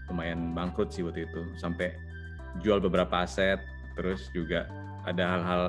[0.08, 1.92] lumayan bangkrut sih waktu itu sampai
[2.64, 3.60] jual beberapa aset
[3.94, 4.64] terus juga
[5.04, 5.62] ada hal-hal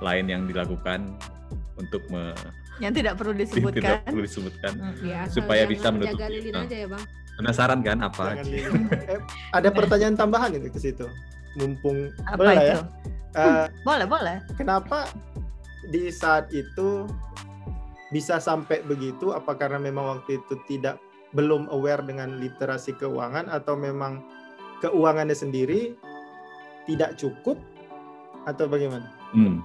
[0.00, 1.16] lain yang dilakukan
[1.76, 2.32] untuk me,
[2.80, 4.96] yang tidak perlu tidak disebutkan perlu disebutkan Mm.
[5.04, 5.88] Ya, Supaya yang bisa
[6.28, 6.64] lilin Nah.
[6.64, 7.04] aja ya, Bang.
[7.36, 8.24] penasaran kan apa.
[9.10, 9.20] Eh,
[9.52, 11.06] ada pertanyaan tambahan itu ke situ.
[11.56, 12.80] Mumpung apa boleh lah itu ya.
[13.38, 15.06] Eh, boleh boleh kenapa
[15.86, 17.06] di saat itu
[18.10, 19.30] bisa sampai begitu?
[19.30, 20.98] Apa karena memang waktu itu tidak
[21.30, 24.18] belum aware dengan literasi keuangan atau memang
[24.82, 25.94] keuangannya sendiri
[26.90, 27.54] tidak cukup
[28.50, 29.06] atau bagaimana?
[29.30, 29.62] Hmm.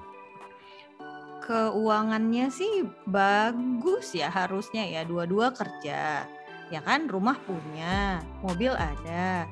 [1.46, 6.26] keuangannya sih bagus ya harusnya ya dua-dua kerja
[6.74, 9.46] ya kan rumah punya mobil ada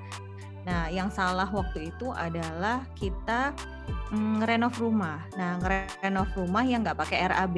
[0.65, 3.53] nah yang salah waktu itu adalah kita
[4.11, 5.19] mm, ngerenov rumah.
[5.35, 7.57] Nah ngerenov rumah yang nggak pakai RAB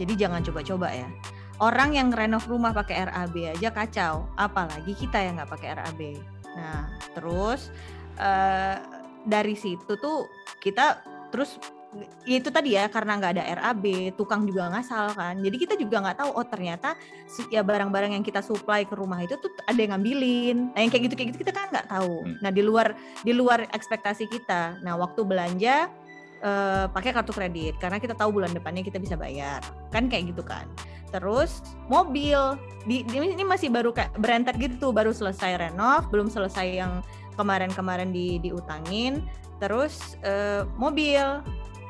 [0.00, 1.08] jadi jangan coba-coba ya.
[1.62, 4.26] Orang yang ngerenov rumah pakai RAB aja kacau.
[4.34, 6.02] Apalagi kita yang nggak pakai RAB
[6.52, 6.84] nah
[7.16, 7.72] terus
[8.20, 8.76] eh,
[9.24, 10.28] dari situ tuh
[10.60, 11.00] kita
[11.32, 11.56] terus
[12.24, 15.36] itu tadi ya karena nggak ada RAB tukang juga ngasal kan.
[15.44, 16.96] Jadi kita juga nggak tahu oh ternyata
[17.52, 20.72] ya barang-barang yang kita supply ke rumah itu tuh ada yang ngambilin.
[20.72, 22.24] Nah yang kayak gitu kayak gitu kita kan nggak tahu.
[22.24, 22.36] Hmm.
[22.40, 24.80] nah di luar di luar ekspektasi kita.
[24.80, 25.92] Nah waktu belanja
[26.40, 29.60] eh, pakai kartu kredit karena kita tahu bulan depannya kita bisa bayar.
[29.92, 30.64] Kan kayak gitu kan.
[31.12, 31.60] Terus
[31.92, 32.56] mobil.
[32.82, 37.04] Di, di- ini masih baru kayak berentet gitu baru selesai renov belum selesai yang
[37.36, 39.28] kemarin-kemarin di diutangin.
[39.60, 41.44] Terus eh, mobil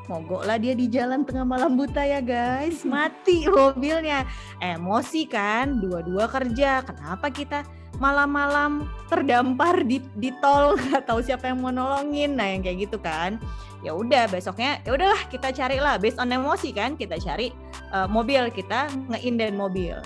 [0.07, 2.83] mogok lah dia di jalan tengah malam buta ya guys.
[2.83, 4.27] Mati mobilnya.
[4.59, 5.79] Emosi kan?
[5.79, 6.83] Dua-dua kerja.
[6.83, 7.63] Kenapa kita
[8.01, 10.75] malam-malam terdampar di di tol?
[10.81, 12.35] Nggak tahu siapa yang mau nolongin.
[12.35, 13.39] Nah yang kayak gitu kan.
[13.83, 17.51] Ya udah besoknya ya udahlah kita cari lah based on emosi kan kita cari
[17.91, 19.99] eh, mobil kita ngeinden mobil.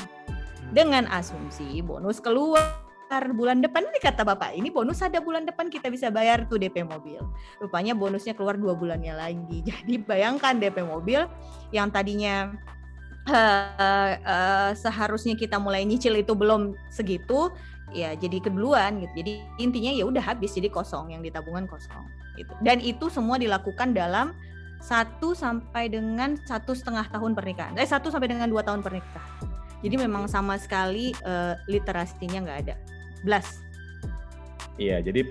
[0.73, 4.53] Dengan asumsi bonus keluar bulan depan ini kata bapak.
[4.55, 7.23] Ini bonus ada bulan depan kita bisa bayar tuh DP mobil.
[7.63, 9.63] Rupanya bonusnya keluar dua bulannya lagi.
[9.69, 11.23] Jadi bayangkan DP mobil
[11.71, 12.51] yang tadinya
[13.27, 17.51] eh, eh, seharusnya kita mulai nyicil itu belum segitu
[17.95, 19.23] ya jadi keduluan gitu.
[19.23, 19.31] Jadi
[19.63, 22.03] intinya ya udah habis jadi kosong yang di tabungan kosong
[22.35, 22.51] gitu.
[22.59, 24.35] Dan itu semua dilakukan dalam
[24.83, 27.79] satu sampai dengan satu setengah tahun pernikahan.
[27.79, 29.23] Eh satu sampai dengan dua tahun pernikahan.
[29.79, 32.75] Jadi memang sama sekali eh, literasinya nggak ada
[34.77, 35.25] Iya, jadi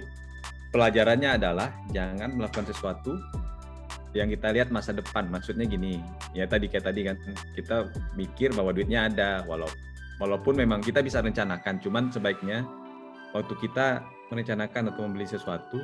[0.75, 3.15] pelajarannya adalah jangan melakukan sesuatu
[4.17, 5.29] yang kita lihat masa depan.
[5.31, 6.03] Maksudnya gini,
[6.35, 7.17] ya tadi kayak tadi kan
[7.55, 7.87] kita
[8.19, 9.69] mikir bahwa duitnya ada, walau
[10.19, 12.65] walaupun memang kita bisa rencanakan, cuman sebaiknya
[13.37, 15.79] waktu kita merencanakan atau membeli sesuatu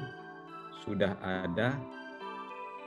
[0.82, 1.78] sudah ada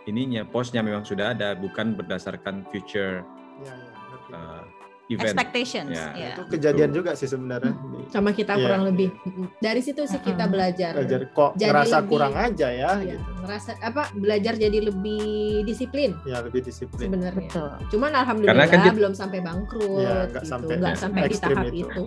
[0.06, 3.24] ininya posnya memang sudah ada bukan berdasarkan future
[3.64, 4.64] Ya, ya, uh,
[5.08, 5.28] event.
[5.28, 5.92] Expectations.
[5.92, 6.08] Ya.
[6.14, 6.28] ya.
[6.32, 7.74] itu kejadian juga sih sebenarnya.
[8.08, 8.64] Sama kita Iya.
[8.64, 9.10] kurang lebih.
[9.58, 10.98] Dari situ sih kita belajar.
[10.98, 13.32] Belajar kok Jadi ngerasa lebih- kurang aja ya, Iya, gitu.
[13.40, 15.24] ngerasa apa belajar jadi lebih
[15.62, 17.06] disiplin Ya lebih disiplin.
[17.06, 17.46] sebenarnya.
[17.46, 17.70] Betul.
[17.92, 20.50] Cuman alhamdulillah Karena kan dia- belum sampai bangkrut Iya, nggak gitu.
[20.50, 21.78] sampai- ya, sampai di tahap itu.
[21.86, 22.04] itu.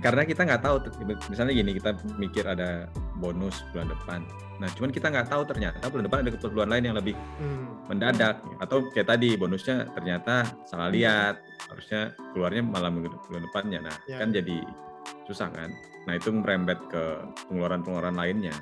[0.00, 0.76] Karena kita nggak tahu
[1.28, 4.20] misalnya gini kita mikir ada bonus bulan depan
[4.54, 7.66] nah cuman kita nggak tahu ternyata bulan depan ada keperluan lain yang lebih Hmm.
[7.84, 13.96] mendadak atau kayak tadi bonusnya ternyata salah lihat harusnya keluarnya malah minggu bulan depannya nah
[14.06, 14.18] Ya.
[14.18, 14.62] kan jadi
[15.24, 15.68] susah kan
[16.04, 17.02] nah itu merembet ke
[17.46, 18.54] pengeluaran-pengeluaran lainnya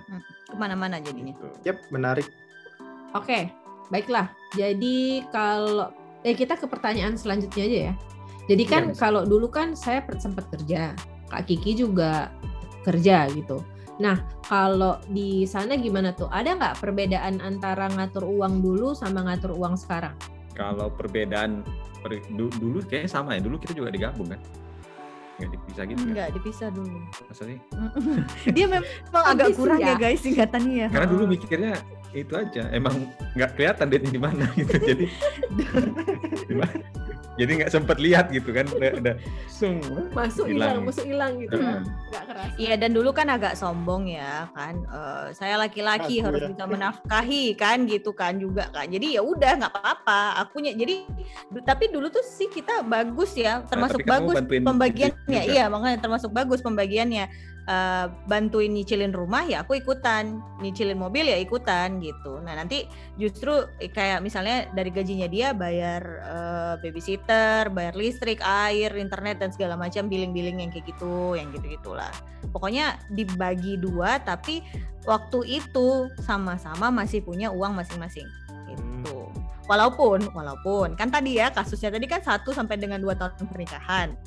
[0.46, 1.32] Ke mana-mana jadinya.
[1.32, 1.48] gitu.
[1.64, 2.28] Yep, menarik.
[3.12, 3.50] Oke,
[3.88, 4.28] baiklah.
[4.52, 7.94] Jadi kalau eh kita ke pertanyaan selanjutnya aja ya.
[8.46, 8.94] Jadi kan Iya.
[8.94, 10.92] kalau dulu kan saya sempat kerja,
[11.26, 12.30] Kak Kiki juga
[12.82, 13.58] kerja gitu.
[13.94, 16.26] Nah, kalau di sana gimana tuh?
[16.26, 20.14] Ada nggak perbedaan antara ngatur uang dulu sama ngatur uang sekarang?
[20.52, 21.64] kalau perbedaan
[21.98, 24.36] per- du- dulu kayaknya sama ya dulu kita juga digabung kan
[25.40, 26.98] nggak dipisah gitu kan Enggak, dipisah dulu.
[27.32, 27.56] sih
[28.54, 29.96] Dia memang agak kurang ya ya.
[29.96, 30.88] guys ingatannya ya.
[30.92, 31.72] karena dulu mikirnya
[32.12, 35.04] itu aja emang nggak kelihatan duitnya di mana gitu jadi
[37.40, 39.14] jadi nggak sempet lihat gitu kan udah, udah
[39.48, 39.80] sung
[40.12, 40.84] Masuk Hilang.
[40.84, 41.56] masuk hilang gitu.
[42.12, 42.52] Kerasa.
[42.60, 46.48] Iya dan dulu kan agak sombong ya kan Eh, saya laki-laki Aku harus ya.
[46.52, 51.08] bisa menafkahi kan gitu kan juga kan jadi ya udah nggak apa-apa akunya jadi
[51.64, 56.28] tapi dulu tuh sih kita bagus ya termasuk tapi kamu bagus pembagiannya iya makanya termasuk
[56.28, 57.24] bagus pembagiannya
[57.62, 60.42] Eh, bantuin nyicilin rumah ya aku ikutan.
[60.58, 62.42] Nyicilin mobil ya ikutan gitu.
[62.42, 69.38] Nah nanti justru kayak misalnya dari gajinya dia bayar eh, babysitter bayar listrik air internet
[69.38, 72.10] dan segala macam billing-billing yang kayak gitu yang gitu gitulah
[72.50, 74.66] pokoknya dibagi dua tapi
[75.06, 78.26] waktu itu sama-sama masih punya uang masing-masing
[78.66, 79.30] gitu.
[79.70, 84.18] Walaupun walaupun kan tadi ya kasusnya tadi kan satu sampai dengan dua tahun pernikahan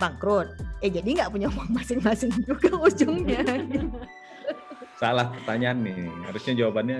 [0.00, 0.48] bangkrut
[0.80, 3.44] eh jadi nggak punya uang masing-masing juga ujungnya
[5.00, 6.98] salah pertanyaan nih harusnya jawabannya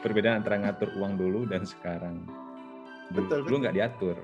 [0.00, 2.22] perbedaan antara ngatur uang dulu dan sekarang
[3.06, 4.16] Betul, dulu nggak diatur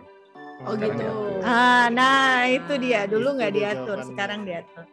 [0.62, 1.02] Oh Sekarang gitu.
[1.02, 1.40] diatur.
[1.42, 4.10] ah nah itu dia dulu nggak dia diatur jawabannya.
[4.14, 4.84] sekarang diatur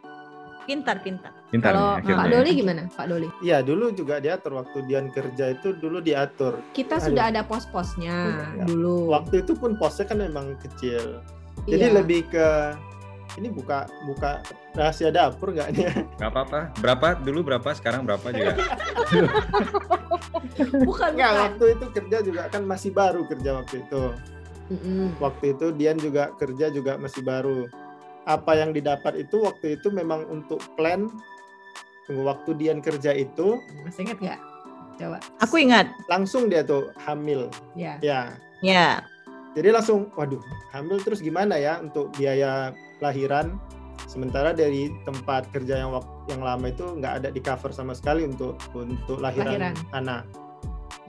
[0.65, 3.25] pintar pintar pintar Kalau nih Pak Doli gimana, Pak Doli?
[3.41, 6.61] Iya, dulu juga diatur waktu Dian kerja itu dulu diatur.
[6.69, 7.05] Kita Aduh.
[7.09, 8.65] sudah ada pos-posnya Sudah, ya.
[8.69, 9.09] dulu.
[9.09, 11.25] Waktu itu pun posnya kan memang kecil.
[11.65, 11.97] Jadi Iya.
[11.97, 12.47] lebih ke
[13.39, 14.43] ini buka buka
[14.75, 15.87] rahasia dapur nggak nih?
[16.19, 18.53] nggak apa-apa berapa dulu berapa sekarang berapa juga
[20.87, 24.03] bukan Nggak, waktu itu kerja juga kan masih baru kerja waktu itu.
[24.69, 25.17] Mm-mm.
[25.17, 27.65] Waktu itu Dian juga kerja juga masih baru.
[28.29, 31.09] Apa yang didapat itu waktu itu memang untuk plan
[32.05, 34.39] tunggu waktu Dian kerja itu Masih ingat nggak?
[34.99, 35.17] Coba.
[35.39, 37.47] aku ingat langsung dia tuh hamil.
[37.73, 37.95] Ya.
[38.03, 38.99] Ya, ya
[39.57, 40.39] Jadi langsung, waduh,
[40.71, 43.57] hamil terus gimana ya untuk biaya lahiran?
[44.05, 45.93] Sementara dari tempat kerja yang
[46.29, 49.75] yang lama itu nggak ada di cover sama sekali untuk untuk lahiran, Lahiran.
[49.93, 50.23] anak.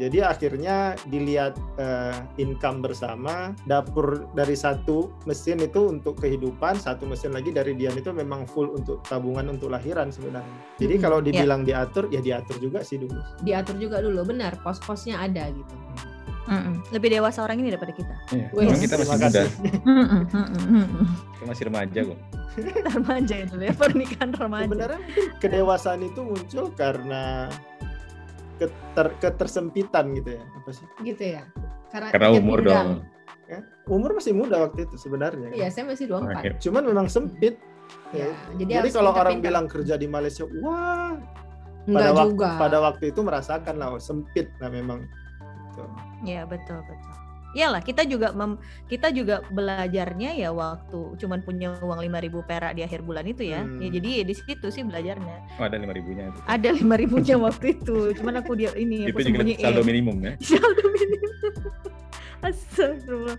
[0.01, 7.37] Jadi akhirnya dilihat eh, income bersama, dapur dari satu mesin itu untuk kehidupan, satu mesin
[7.37, 10.57] lagi dari Dian itu memang full untuk tabungan untuk lahiran sebenarnya.
[10.81, 11.05] Jadi Mm-mm.
[11.05, 13.21] kalau dibilang diatur, ya diatur juga sih dulu.
[13.45, 14.57] Diatur juga dulu, benar.
[14.65, 15.77] Pos-posnya ada gitu.
[16.47, 16.75] Mm-mm.
[16.91, 19.43] lebih dewasa orang ini daripada kita Iya, emang kita masih muda
[21.37, 22.19] kita masih remaja kok
[22.97, 25.01] remaja itu ya pernikahan remaja Sebenarnya
[25.39, 27.47] kedewasaan itu muncul karena
[28.59, 30.43] keter- ketersempitan gitu ya.
[30.43, 30.87] Apa sih?
[31.01, 31.49] Gitu ya.
[31.89, 32.89] Karena, karena umur dong
[33.49, 35.51] Ya, Umur masih muda waktu itu sebenarnya.
[35.51, 36.39] Iya, saya masih 24.
[36.39, 36.49] Oke.
[36.63, 37.59] Cuman memang sempit.
[38.15, 38.35] Ya, Ya.
[38.63, 41.19] jadi Jadi kalau orang bilang kerja di Malaysia, wah,
[41.83, 42.49] Enggak pada waktu juga.
[42.55, 45.03] pada waktu itu merasakan lah oh, sempit lah memang.
[45.81, 46.29] Gitu.
[46.29, 47.15] ya betul betul
[47.51, 52.87] Iyalah kita juga mem- kita juga belajarnya ya waktu cuman punya uang 5000 perak di
[52.87, 53.67] akhir bulan itu ya.
[53.67, 53.83] Hmm.
[53.83, 55.59] Ya jadi ya di situ sih belajarnya.
[55.59, 58.15] oh, ada lima ribunya itu Ada 5000-nya waktu itu.
[58.23, 61.35] Cuman aku dia ini itu aku juga saldo minimum ya Saldo minimum.
[62.47, 63.39] Astagfirullah.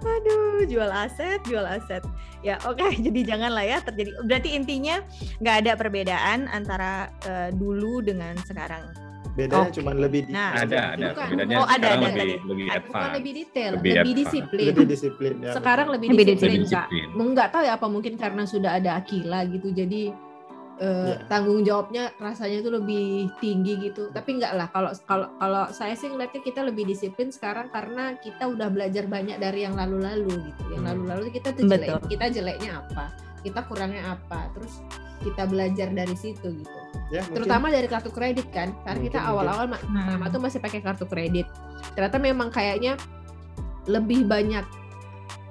[0.00, 2.00] Aduh, jual aset, jual aset.
[2.40, 2.88] Ya, oke.
[3.06, 4.16] Jadi janganlah ya terjadi.
[4.24, 5.04] Berarti intinya
[5.44, 9.05] nggak ada perbedaan antara eh, dulu dengan sekarang.
[9.36, 9.76] Bedanya Oke.
[9.76, 11.28] cuma lebih di- Nah, ada ada Bukan.
[11.28, 12.36] bedanya Oh, ada, ada lebih lebih.
[12.40, 14.66] Bukan advance lebih detail, Lebih lebih, disiplin.
[14.66, 15.52] lebih disiplin ya.
[15.52, 16.86] Sekarang lebih Lebih disiplin, Kak.
[16.88, 19.68] disiplin Mau nggak tahu ya apa mungkin karena sudah ada Akila gitu.
[19.70, 20.02] Jadi
[20.76, 21.24] eh, Iya.
[21.26, 23.04] tanggung jawabnya rasanya itu lebih
[23.38, 24.08] tinggi gitu.
[24.10, 28.44] Tapi enggak lah kalau kalau kalau saya sih ngeliatnya kita lebih disiplin sekarang karena kita
[28.44, 30.62] udah belajar banyak dari yang lalu-lalu gitu.
[30.70, 30.88] Yang Hmm.
[30.90, 32.08] lalu-lalu kita tuh jelek, Betul.
[32.08, 33.04] kita jeleknya apa,
[33.40, 34.84] kita kurangnya apa, terus
[35.22, 36.78] kita belajar dari situ gitu.
[37.08, 40.26] Ya, mungkin Terutama dari kartu kredit kan, karena kita Mungkin, awal-awal ma- Hmm.
[40.28, 41.46] tuh masih pakai kartu kredit.
[41.94, 42.98] Ternyata memang kayaknya
[43.86, 44.66] lebih banyak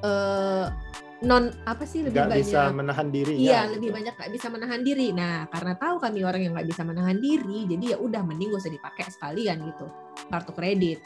[0.04, 0.68] eh,
[1.26, 3.98] non apa sih lebih nggak banyak bisa menahan diri Iya, ya, lebih gitu.
[3.98, 5.08] banyak nggak bisa menahan diri.
[5.16, 8.62] Nah, karena tahu kami orang yang nggak bisa menahan diri, jadi ya udah mending gak
[8.68, 9.88] usah dipakai sekalian gitu
[10.30, 11.00] kartu kredit.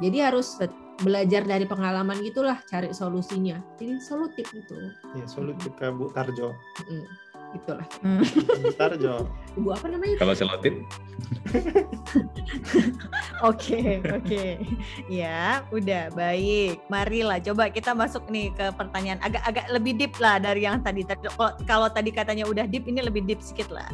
[0.00, 0.56] Jadi harus
[0.96, 3.60] belajar dari pengalaman gitulah, cari solusinya.
[3.76, 4.74] Jadi solutif gitu.
[5.12, 6.56] Ya, solutif ke Bu Tarjo.
[6.88, 7.04] Mm,
[7.56, 7.86] gitulah.
[8.04, 8.22] Hmm.
[8.62, 9.14] Bu Tarjo.
[9.56, 10.16] Ibu apa namanya?
[10.20, 10.74] Kalau selotip,
[13.44, 14.44] Oke, oke.
[15.12, 16.80] Ya, udah baik.
[16.88, 21.04] Marilah coba kita masuk nih ke pertanyaan agak-agak lebih deep lah dari yang tadi.
[21.04, 23.88] Kalau, kalau tadi katanya udah deep, ini lebih deep sedikit lah.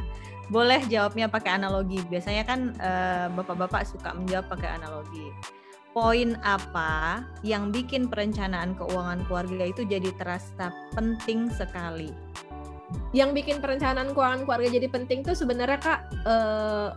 [0.51, 1.99] Boleh jawabnya pakai analogi.
[2.07, 5.27] Biasanya kan eh, bapak-bapak suka menjawab pakai analogi.
[5.93, 12.09] Poin apa yang bikin perencanaan keuangan keluarga itu jadi terasa penting sekali?
[13.13, 16.89] Yang bikin perencanaan keuangan keluarga jadi penting tuh sebenarnya kak eh,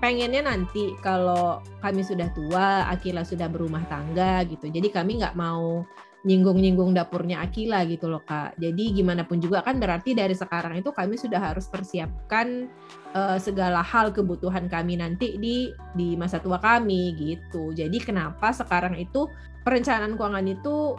[0.00, 4.72] pengennya nanti kalau kami sudah tua, Akila sudah berumah tangga gitu.
[4.72, 5.84] Jadi kami nggak mau
[6.24, 8.56] nyinggung-nyinggung dapurnya Akila gitu loh kak.
[8.56, 12.68] Jadi gimana pun juga kan berarti dari sekarang itu kami sudah harus persiapkan
[13.12, 17.76] eh, segala hal kebutuhan kami nanti di di masa tua kami gitu.
[17.76, 19.28] Jadi kenapa sekarang itu
[19.68, 20.96] perencanaan keuangan itu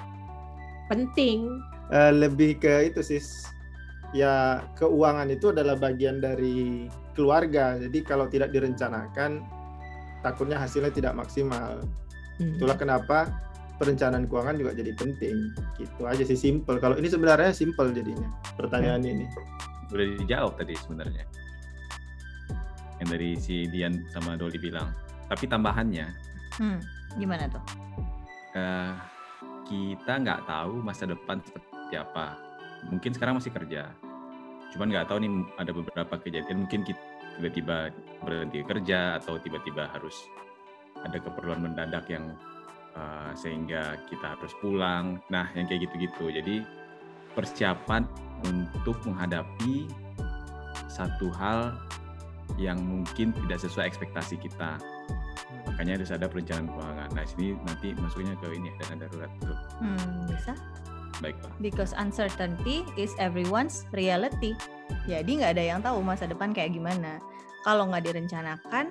[0.94, 1.50] penting
[1.92, 3.20] Eh, lebih ke itu sih
[4.12, 9.44] ya keuangan itu adalah bagian dari keluarga jadi kalau tidak direncanakan
[10.22, 11.82] takutnya hasilnya tidak maksimal
[12.40, 12.58] Hmm.
[12.58, 13.30] itulah kenapa
[13.78, 19.04] perencanaan keuangan juga jadi penting gitu aja sih simple kalau ini sebenarnya simple jadinya pertanyaan
[19.04, 19.30] ini
[19.92, 21.28] udah dijawab tadi sebenarnya.
[22.98, 24.88] Yang dari si Dian sama Doli bilang.
[25.28, 26.08] Tapi tambahannya,
[26.56, 26.80] Hmm,
[27.16, 27.60] gimana tuh?
[28.56, 28.94] eh,
[29.68, 32.40] kita nggak tahu masa depan seperti apa.
[32.90, 33.94] Mungkin sekarang masih kerja,
[34.74, 37.02] cuman nggak tahu nih ada beberapa kejadian mungkin kita
[37.38, 37.90] tiba-tiba
[38.22, 40.14] berhenti kerja atau tiba-tiba harus
[41.02, 42.36] ada keperluan mendadak yang
[42.94, 45.18] eh, sehingga kita harus pulang.
[45.32, 46.30] Nah, yang kayak gitu-gitu.
[46.30, 46.62] Jadi
[47.34, 48.04] persiapan
[48.46, 49.88] untuk menghadapi
[50.92, 51.80] satu hal
[52.60, 54.76] yang mungkin tidak sesuai ekspektasi kita.
[55.72, 57.10] Makanya harus ada perencanaan keuangan.
[57.16, 59.32] Nah, sini nanti masuknya ke ini dana darurat.
[59.40, 60.54] Tuh, Hmm, bisa?
[61.22, 61.54] Baiklah.
[61.62, 64.58] Because uncertainty is everyone's reality.
[65.08, 67.22] Jadi nggak ada yang tahu masa depan kayak gimana.
[67.62, 68.90] Kalau nggak direncanakan,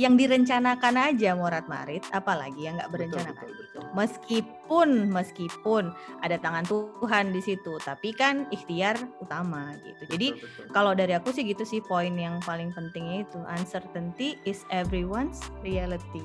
[0.00, 3.78] yang direncanakan aja morat marit, apalagi yang nggak Betul, berencanakan betul, gitu.
[3.80, 3.82] betul.
[3.92, 5.84] Meskipun meskipun
[6.24, 10.02] ada tangan Tuhan di situ, tapi kan ikhtiar utama gitu.
[10.16, 10.72] Jadi Betul, betul.
[10.72, 16.24] kalau dari aku sih gitu sih poin yang paling pentingnya itu uncertainty is everyone's reality.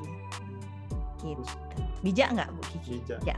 [1.20, 1.44] Gitu.
[2.06, 3.04] Bijak nggak Bu Kiki?
[3.04, 3.20] Bijak.
[3.28, 3.38] Ya.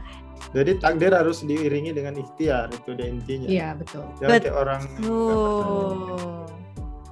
[0.50, 4.02] Jadi takdir harus diiringi dengan ikhtiar itu dia intinya Iya betul.
[4.18, 6.42] Jangan kayak orang Tuh.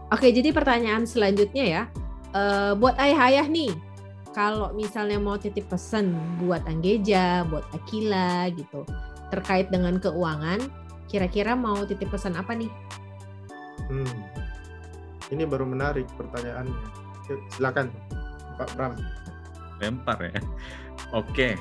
[0.08, 1.82] Oke, jadi pertanyaan selanjutnya ya,
[2.36, 3.72] Eh, buat ayah-ayah nih,
[4.36, 6.12] kalau misalnya mau titip pesan
[6.44, 8.84] buat Anggeja, buat Akila gitu,
[9.32, 10.60] terkait dengan keuangan,
[11.08, 12.68] kira-kira mau titip pesan apa nih?
[13.88, 14.20] Hmm.
[15.32, 16.76] Ini baru menarik pertanyaannya.
[17.56, 17.88] Silakan
[18.60, 18.92] Pak Pram.
[19.80, 20.40] Lempar ya.
[21.16, 21.56] Oke.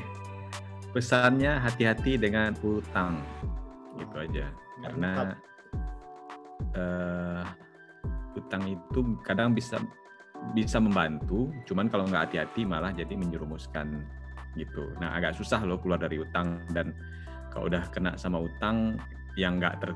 [0.95, 3.21] Pesannya hati-hati dengan utang.
[3.97, 4.45] Gitu aja.
[4.83, 5.11] Karena
[6.77, 7.43] eh
[8.37, 9.81] utang itu kadang bisa
[10.53, 14.05] bisa membantu, cuman kalau nggak hati-hati malah jadi menjerumuskan
[14.53, 14.93] gitu.
[15.01, 16.93] Nah agak susah loh keluar dari utang dan
[17.49, 19.01] kalau udah kena sama utang
[19.33, 19.91] yang nggak ter,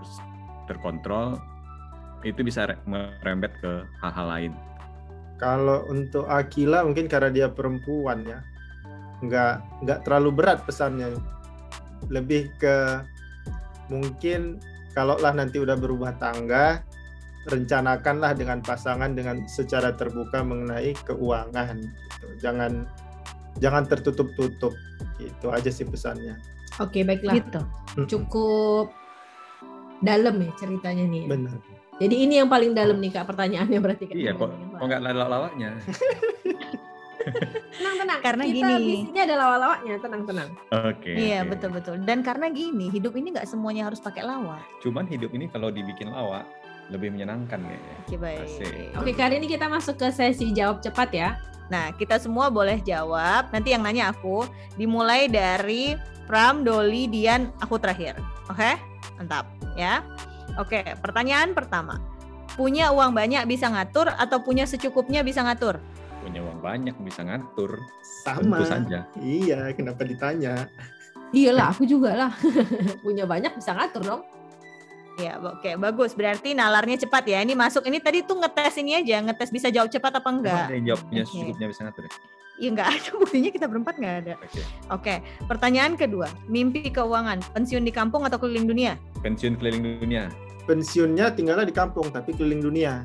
[0.66, 1.38] terkontrol
[2.22, 4.54] itu bisa re- merembet ke hal-hal lain.
[5.42, 8.46] Kalau untuk Akila mungkin karena dia perempuan ya,
[9.22, 11.18] nggak nggak terlalu berat pesannya.
[12.10, 13.06] Lebih ke
[13.88, 14.58] mungkin
[14.98, 16.82] kalaulah nanti udah berumah tangga,
[17.48, 21.78] rencanakanlah dengan pasangan dengan secara terbuka mengenai keuangan.
[21.80, 22.28] gitu.
[22.42, 22.86] Jangan
[23.62, 24.74] jangan tertutup-tutup.
[25.22, 26.38] Itu aja sih pesannya.
[26.82, 27.38] Oke, baiklah.
[27.38, 27.62] Gitu.
[28.18, 28.90] Cukup
[30.02, 31.22] dalam ya ceritanya nih.
[31.26, 31.30] ya.
[31.30, 31.58] Benar.
[32.02, 34.18] Jadi ini yang paling dalam nih kak pertanyaannya berarti kan.
[34.18, 35.78] Iya kok kok nggak lawak-lawaknya.
[37.72, 38.20] Tenang tenang.
[38.22, 38.96] Karena Kita gini.
[39.08, 39.96] sini ada lawak-lawaknya.
[40.00, 40.50] Tenang tenang.
[40.70, 41.12] Oke.
[41.14, 41.50] Iya oke.
[41.56, 41.96] betul betul.
[42.04, 44.62] Dan karena gini, hidup ini nggak semuanya harus pakai lawak.
[44.82, 46.46] Cuman hidup ini kalau dibikin lawak
[46.92, 47.96] lebih menyenangkan kayaknya.
[48.04, 48.40] Oke baik.
[48.44, 48.74] Asik.
[49.00, 51.30] Oke kali ini kita masuk ke sesi jawab cepat ya.
[51.72, 53.48] Nah kita semua boleh jawab.
[53.56, 54.44] Nanti yang nanya aku
[54.76, 55.96] dimulai dari
[56.28, 58.16] Pram, Doli, Dian, aku terakhir.
[58.48, 58.76] Oke,
[59.16, 60.00] mantap ya.
[60.60, 62.00] Oke, pertanyaan pertama.
[62.52, 65.80] punya uang banyak bisa ngatur atau punya secukupnya bisa ngatur?
[66.22, 67.82] Punya uang banyak bisa ngatur.
[68.22, 68.62] Sama.
[68.62, 69.00] Tentu saja.
[69.18, 70.70] Iya, kenapa ditanya?
[71.34, 72.32] Iyalah, aku juga lah.
[73.06, 74.22] Punya banyak bisa ngatur dong.
[75.20, 76.14] Ya, oke, bagus.
[76.14, 77.42] Berarti nalarnya cepat ya.
[77.42, 77.84] Ini masuk.
[77.90, 80.66] Ini tadi tuh ngetes ini aja, ngetes bisa jawab cepat apa enggak?
[80.70, 81.32] Ada yang jawab punya Oke.
[81.34, 82.14] secukupnya bisa ngatur ya?
[82.62, 84.34] Iya enggak ada buktinya kita berempat enggak ada.
[84.38, 84.62] Oke.
[84.94, 85.16] Oke,
[85.50, 86.28] pertanyaan kedua.
[86.46, 88.94] Mimpi keuangan, pensiun di kampung atau keliling dunia?
[89.26, 90.30] Pensiun keliling dunia.
[90.70, 93.02] Pensiunnya tinggalnya di kampung tapi keliling dunia.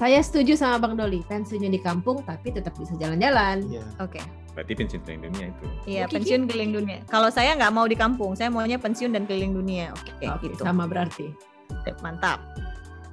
[0.00, 1.20] Saya setuju sama Bang Doli.
[1.28, 3.68] Pensiunnya di kampung tapi tetap bisa jalan-jalan.
[3.68, 3.84] Iya.
[4.00, 4.16] Oke.
[4.56, 5.64] Berarti pensiun keliling dunia itu.
[5.84, 6.98] Iya, pensiun keliling dunia.
[7.04, 9.92] Kalau saya nggak mau di kampung, saya maunya pensiun dan keliling dunia.
[9.92, 10.64] Oke, Oke, gitu.
[10.64, 11.36] sama berarti.
[11.84, 12.40] Sip, Mantap.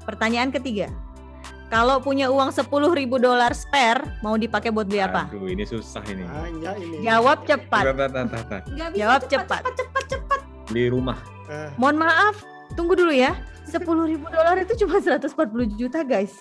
[0.08, 0.88] Pertanyaan ketiga.
[1.67, 2.71] Kalau punya uang 10.000
[3.19, 5.28] dolar spare, mau dipakai buat beli apa?
[5.28, 6.23] Aduh, ini susah ini.
[6.23, 6.95] Banyak ini.
[7.04, 7.84] Jawab cepat.
[7.84, 8.63] Jawab cepat,
[9.28, 9.62] cepat.
[9.67, 10.39] cepat, cepat, cepat.
[10.71, 11.19] Beli rumah.
[11.52, 12.36] Ah, Mohon maaf,
[12.80, 13.36] tunggu dulu ya.
[13.67, 13.84] 10.000
[14.32, 15.28] dolar itu cuma 140
[15.76, 16.39] juta, guys.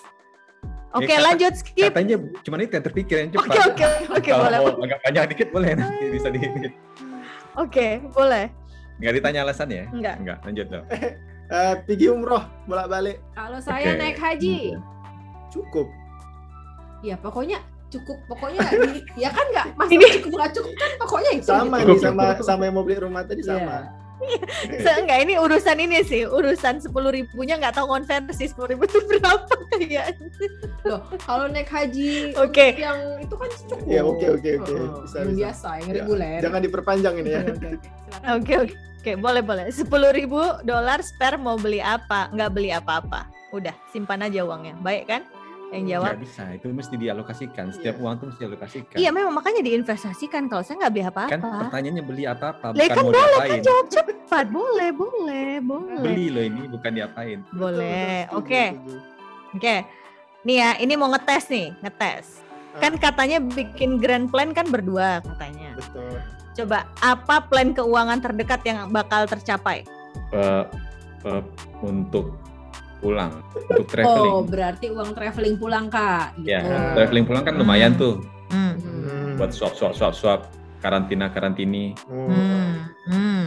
[0.97, 1.85] Oke, Ya, kata- lanjut skip.
[1.85, 3.45] Katanya cuma itu yang terpikir yang cepat.
[3.47, 4.59] Oke, oke, oke, Kalau boleh.
[4.73, 6.39] mau agak panjang dikit boleh nanti bisa di
[7.55, 8.45] Oke, boleh.
[8.97, 9.85] Nggak ditanya alasan ya?
[9.87, 10.15] Enggak.
[10.17, 10.85] Enggak, lanjut dong.
[11.55, 13.99] eh, pergi umroh bolak-balik Kalau saya Oke.
[13.99, 14.57] naik haji,
[15.49, 15.87] cukup.
[16.99, 18.17] ya pokoknya cukup.
[18.27, 18.57] Pokoknya
[18.89, 21.45] di- ya kan nggak masalah Ini- cukup nggak cukup kan pokoknya itu.
[21.45, 21.93] Sama gitu.
[21.99, 23.85] sama sama yang mau beli rumah tadi Iya.
[24.17, 24.81] Sama.
[24.81, 29.53] Seenggak ini urusan ini sih, urusan 10 ribunya nggak tahu konversi 10 ribu itu berapa
[29.69, 30.03] kayaknya.
[30.83, 32.73] Loh, kalau naik haji Oke.
[32.75, 33.77] yang itu kan cukup.
[33.85, 34.73] Ya, oke, oke, oke.
[34.73, 35.39] Heeh, Bisa, yang bisa.
[35.39, 36.39] biasa, yang Ya, reguler.
[36.41, 37.41] Jangan diperpanjang ini ya.
[37.41, 37.87] Oke, oke, oke.
[37.87, 38.29] Silakan.
[38.33, 39.65] Oke oke oke boleh boleh.
[39.69, 42.27] Sepuluh ribu dolar spare mau beli apa?
[42.29, 43.29] Nggak beli apa-apa.
[43.51, 44.75] Udah simpan aja uangnya.
[44.81, 45.21] Baik kan?
[45.67, 46.07] Yang jawab.
[46.07, 47.65] Nggak bisa, itu mesti dialokasikan.
[47.69, 48.03] Setiap Iya.
[48.03, 48.95] uang tuh mesti dialokasikan.
[48.95, 50.41] Iya memang makanya diinvestasikan.
[50.47, 51.59] Kalau saya nggak beli Kan apa-apa.
[51.67, 53.49] pertanyaannya beli apa-apa, bukan kan mau boleh diapain.
[53.49, 54.45] kan jawab cepat.
[54.47, 56.01] Boleh boleh boleh.
[56.01, 57.37] Beli loh ini, bukan diapain.
[57.51, 58.31] Boleh.
[58.31, 59.55] Oke setuju, setuju.
[59.55, 59.75] oke.
[60.47, 62.25] Nih ya ini mau ngetes nih ngetes.
[62.77, 65.75] Kan katanya bikin grand plan kan berdua katanya.
[65.75, 66.15] Betul.
[66.55, 69.83] Coba apa plan keuangan terdekat yang bakal tercapai?
[70.31, 70.63] Eh,
[71.25, 71.43] eh,
[71.81, 72.33] untuk
[72.97, 74.33] pulang, untuk Oh, traveling.
[74.47, 76.33] berarti uang traveling pulang, Kak.
[76.39, 76.75] ya, Gitu.
[76.93, 77.99] traveling pulang kan lumayan Hmm.
[77.99, 78.15] tuh
[78.47, 78.73] Hmm.
[78.75, 79.31] Hmm.
[79.35, 80.39] buat swap swap swap swap
[80.77, 82.25] karantina karantini Oh.
[82.25, 82.73] Hmm.
[83.05, 83.45] Hmm.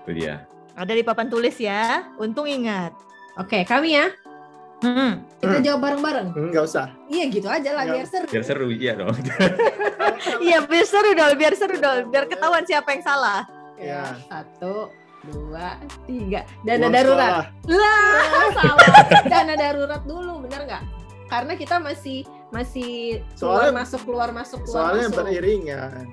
[0.00, 0.44] itu dia.
[0.72, 2.08] Ada di papan tulis ya.
[2.16, 2.96] Untung ingat.
[3.36, 4.08] Oke, kami ya.
[4.80, 5.28] Hmm.
[5.36, 5.62] Kita Hmm.
[5.62, 6.28] jawab bareng-bareng.
[6.32, 6.86] Enggak usah.
[7.06, 8.26] Iya gitu aja lah Nggak- biar seru.
[8.26, 9.12] Biar seru, iya dong.
[10.40, 13.44] Iya biar seru dong, biar seru dong, biar ketahuan siapa yang salah.
[13.76, 14.16] Ya.
[14.22, 14.88] Satu,
[15.22, 16.48] dua, tiga.
[16.62, 17.32] Dana Uang darurat.
[17.68, 18.88] Lah, salah.
[19.26, 20.82] Dana darurat dulu, bener nggak?
[21.28, 25.18] Karena kita masih masih keluar Soalnya- masuk keluar masuk keluar Soalnya masuk.
[25.22, 26.04] beriringan.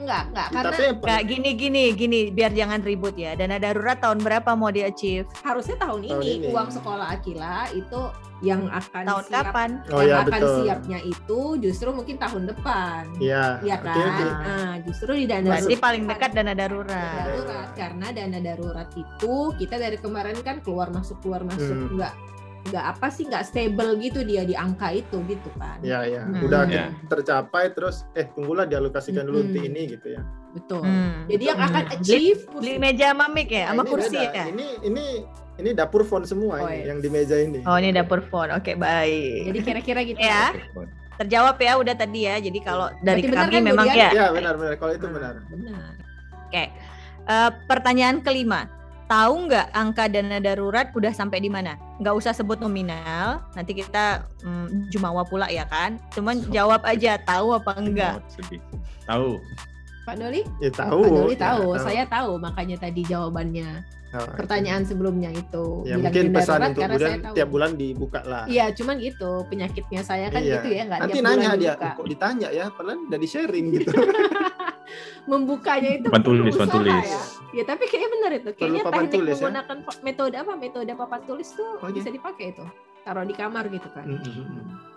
[0.00, 3.36] Enggak, enggak karena Kayak gini gini gini, biar jangan ribut ya.
[3.36, 5.28] Dana darurat tahun berapa mau di achieve?
[5.42, 6.46] harusnya tahun, Tahun ini, ini.
[6.48, 8.00] uang sekolah Akila itu
[8.40, 9.70] yang akan Tahun siap, kapan?
[9.86, 10.56] Oh yang ya akan betul.
[10.58, 13.02] siapnya itu justru mungkin tahun depan.
[13.20, 13.44] Iya.
[13.60, 13.96] Iya kan?
[14.00, 14.26] oke.
[14.40, 17.16] Nah, justru di dana Berarti darurat- paling dekat dana dana darurat.
[17.20, 21.92] darurat karena dana darurat itu kita dari kemarin kan keluar masuk keluar masuk Hmm.
[21.94, 22.14] nggak
[22.62, 26.22] nggak apa sih nggak stable gitu dia di angka itu gitu kan Iya, iya.
[26.22, 26.44] Hmm.
[26.44, 26.92] Udah Ya.
[27.06, 30.22] tercapai terus eh tunggulah dialokasikan dulu untuk ini gitu ya.
[30.50, 31.24] betul Hmm.
[31.26, 31.94] jadi yang akan Hmm.
[31.94, 34.34] achieve Beli meja sama mic ya, Nah, sama ini kursi beda.
[34.34, 34.44] ya.
[34.46, 35.04] Ini ini
[35.56, 36.84] ini dapur font semua Oh, ini iya.
[36.88, 37.60] yang di meja ini.
[37.62, 39.46] Oh ini dapur phone, oke baik.
[39.46, 40.52] jadi kira-kira gitu Ya.
[41.16, 42.36] Terjawab ya udah tadi ya.
[42.36, 44.08] Jadi kalau dari Berarti benar kami kan, memang ya.
[44.10, 45.34] Iya, benar benar kalau itu Nah, benar.
[45.46, 45.92] benar
[46.42, 46.64] Oke.
[47.22, 48.60] Eh, pertanyaan kelima.
[49.10, 51.74] Tahu nggak angka dana darurat udah sampai di mana?
[51.98, 53.42] Nggak usah sebut nominal.
[53.58, 55.98] Nanti kita mm, jumawa pula ya kan.
[56.14, 58.22] Cuman jawab aja tahu apa enggak.
[59.04, 59.42] Tahu.
[60.06, 61.02] Pak Doli Ya tahu.
[61.02, 66.34] Pak Doli Ya, tahu saya tahu makanya tadi jawabannya Oh, pertanyaan sebelumnya itu Ya mungkin
[66.34, 67.34] pesan darurat untuk tahu.
[67.38, 68.42] tiap bulan dibuka lah.
[68.50, 70.58] Iya, cuman gitu penyakitnya saya kan Iya.
[70.58, 71.88] gitu ya nggak Nanti tiap bulan nanya dia, dibuka.
[71.94, 73.90] kok ditanya ya, padahal udah di sharing gitu.
[75.24, 77.06] membukanya itu Papan perlu tulis, papan tulis.
[77.06, 77.22] ya.
[77.52, 78.50] Ya tapi kayaknya benar itu.
[78.52, 79.38] Kayaknya papan teknik tulis ya.
[79.40, 80.52] menggunakan pa- metode apa?
[80.54, 81.94] Metode papan tulis tuh Oh, iya.
[81.94, 82.64] bisa dipakai itu.
[83.00, 84.06] Taruh di kamar gitu kan.
[84.06, 84.88] Mm-mm.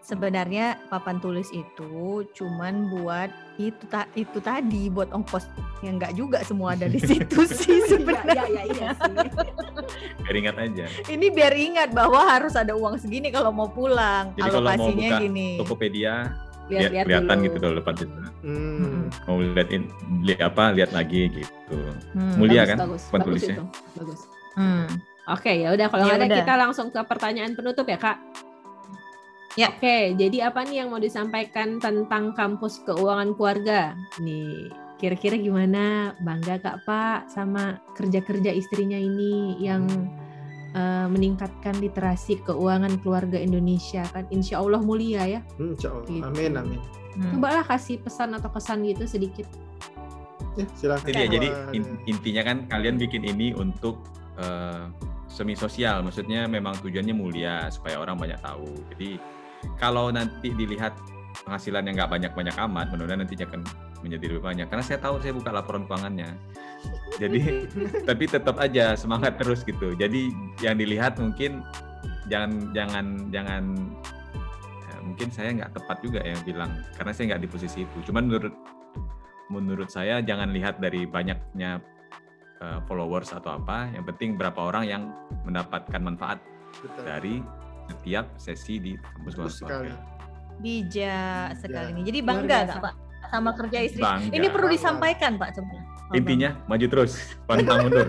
[0.00, 1.96] Sebenarnya papan tulis itu
[2.30, 5.48] cuman buat itu ta itu tadi buat ongkos
[5.80, 8.42] yang enggak juga semua ada di situ sih Iya, sebenarnya.
[8.44, 9.16] iya, iya sih.
[10.20, 10.84] Biar ingat aja.
[11.08, 14.28] Ini biar ingat bahwa harus ada uang segini kalau mau pulang.
[14.34, 15.48] Jadi kalau mau Alokasinya buka gini.
[15.56, 16.14] Tokopedia
[16.68, 17.44] Lihat-lihat kelihatan dulu.
[17.46, 18.16] gitu loh lepas itu.
[18.40, 19.02] Hmm.
[19.28, 19.82] Mau lihat in,
[20.24, 21.78] lihat apa, lihat lagi gitu.
[22.16, 22.34] Hmm.
[22.40, 23.54] Mulia Bagus, kan Bagus, bagus tulisnya.
[23.54, 23.64] itu.
[24.00, 24.20] Bagus.
[24.54, 24.86] Hmm.
[25.24, 26.38] Oke, ya udah kalau Ya nggak ada udah.
[26.44, 28.18] kita langsung ke pertanyaan penutup ya, Kak.
[29.54, 29.70] Ya.
[29.70, 33.94] Oke, jadi apa nih yang mau disampaikan tentang kampus keuangan keluarga?
[34.18, 34.66] Nih,
[34.98, 36.10] kira-kira gimana?
[36.20, 39.86] Bangga Kak Pak sama kerja-kerja istrinya ini yang
[40.74, 45.40] uh, meningkatkan literasi keuangan keluarga Indonesia kan insya Allah mulia ya.
[45.56, 46.06] Hmm, insya Allah.
[46.10, 46.26] Gitu.
[46.26, 46.80] Amin amin.
[47.14, 47.38] Hmm.
[47.38, 49.46] Coba lah kasih pesan atau kesan gitu sedikit.
[50.54, 51.06] Ya, silakan.
[51.10, 51.48] Jadi ya, jadi
[52.06, 54.02] intinya kan kalian bikin ini untuk
[54.38, 54.86] uh,
[55.26, 58.70] semi sosial, maksudnya memang tujuannya mulia supaya orang banyak tahu.
[58.94, 59.18] Jadi
[59.82, 60.94] kalau nanti dilihat
[61.42, 63.66] penghasilan yang nggak banyak-banyak amat, mudah-mudahan nanti akan
[64.06, 64.66] menjadi lebih banyak.
[64.70, 66.30] Karena saya tahu saya buka laporan keuangannya.
[67.18, 67.68] Jadi
[68.08, 69.94] tapi tetap aja semangat terus gitu.
[69.94, 71.62] Jadi yang dilihat mungkin
[72.26, 73.64] jangan jangan jangan
[74.88, 77.98] ya, mungkin saya nggak tepat juga yang bilang karena saya nggak di posisi itu.
[78.10, 78.54] Cuman menurut
[79.52, 81.78] menurut saya jangan lihat dari banyaknya
[82.64, 83.92] uh, followers atau apa.
[83.94, 85.02] Yang penting berapa orang yang
[85.44, 86.42] mendapatkan manfaat
[86.80, 87.04] Betul.
[87.06, 87.34] dari
[87.84, 89.94] setiap sesi di kampus keluarga.
[90.58, 92.04] Bijak sekali nih.
[92.08, 93.03] Jadi bangga nggak Pak
[93.34, 94.02] sama kerja istri?
[94.02, 94.30] Bangga.
[94.30, 95.74] Ini perlu disampaikan Pak coba.
[96.14, 97.18] Intinya maju terus,
[97.50, 98.08] pantang mundur.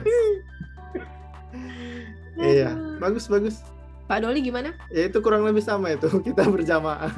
[2.37, 3.65] iya, bagus bagus.
[4.05, 4.69] Pak Doli gimana?
[4.93, 7.09] Ya itu kurang lebih sama itu kita berjamaah.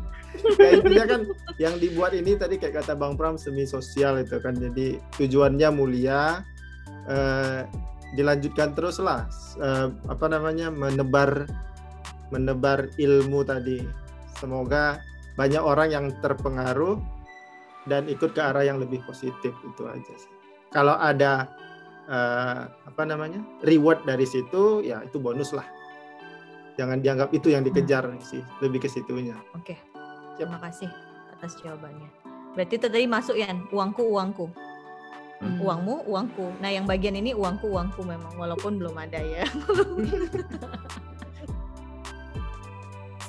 [0.62, 1.20] ya intinya kan
[1.60, 6.40] yang dibuat ini tadi kayak kata Bang Pram semi sosial itu kan jadi tujuannya mulia
[7.04, 7.68] eh,
[8.16, 9.28] dilanjutkan terus lah
[9.60, 11.44] eh, apa namanya menebar
[12.32, 13.84] menebar ilmu tadi
[14.40, 15.02] semoga
[15.36, 16.96] banyak orang yang terpengaruh
[17.90, 20.30] dan ikut ke arah yang lebih positif itu aja sih
[20.70, 21.50] kalau ada
[22.06, 25.66] eh, apa namanya reward dari situ ya itu bonus lah
[26.78, 28.22] jangan dianggap itu yang dikejar hmm.
[28.22, 29.78] sih lebih ke situnya oke okay.
[30.38, 30.86] terima kasih
[31.34, 32.06] atas jawabannya
[32.54, 34.46] berarti itu tadi masuk ya uangku uangku
[35.42, 35.58] hmm.
[35.58, 39.44] uangmu uangku nah yang bagian ini uangku uangku memang walaupun belum ada ya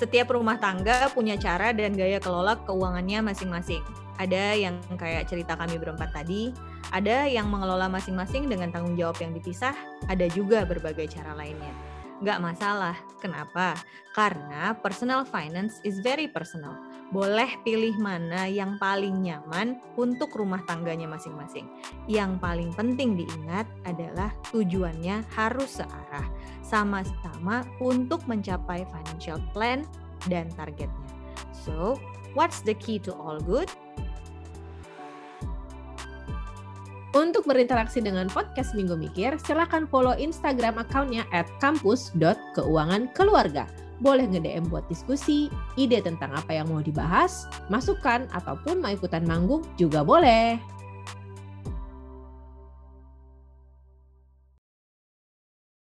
[0.01, 3.85] setiap rumah tangga punya cara dan gaya kelola keuangannya masing-masing.
[4.21, 6.53] Ada yang kayak cerita kami berempat tadi,
[6.93, 9.73] ada yang mengelola masing-masing dengan tanggung jawab yang dipisah,
[10.05, 11.73] ada juga berbagai cara lainnya.
[12.21, 12.93] Nggak masalah.
[13.17, 13.73] Kenapa?
[14.13, 16.77] Karena personal finance is very personal.
[17.09, 21.65] Boleh pilih mana yang paling nyaman untuk rumah tangganya masing-masing.
[22.05, 26.29] Yang paling penting diingat adalah tujuannya harus searah
[26.61, 29.81] sama-sama untuk mencapai financial plan
[30.29, 31.09] dan targetnya.
[31.51, 31.97] So,
[32.37, 33.67] what's the key to all good?
[37.11, 43.67] Untuk berinteraksi dengan podcast Minggu Mikir, silahkan follow Instagram account-nya at kampus.keuangankeluarga.
[43.99, 49.59] Boleh nge-DM buat diskusi, ide tentang apa yang mau dibahas, masukan, ataupun mau ikutan manggung
[49.75, 50.55] juga boleh.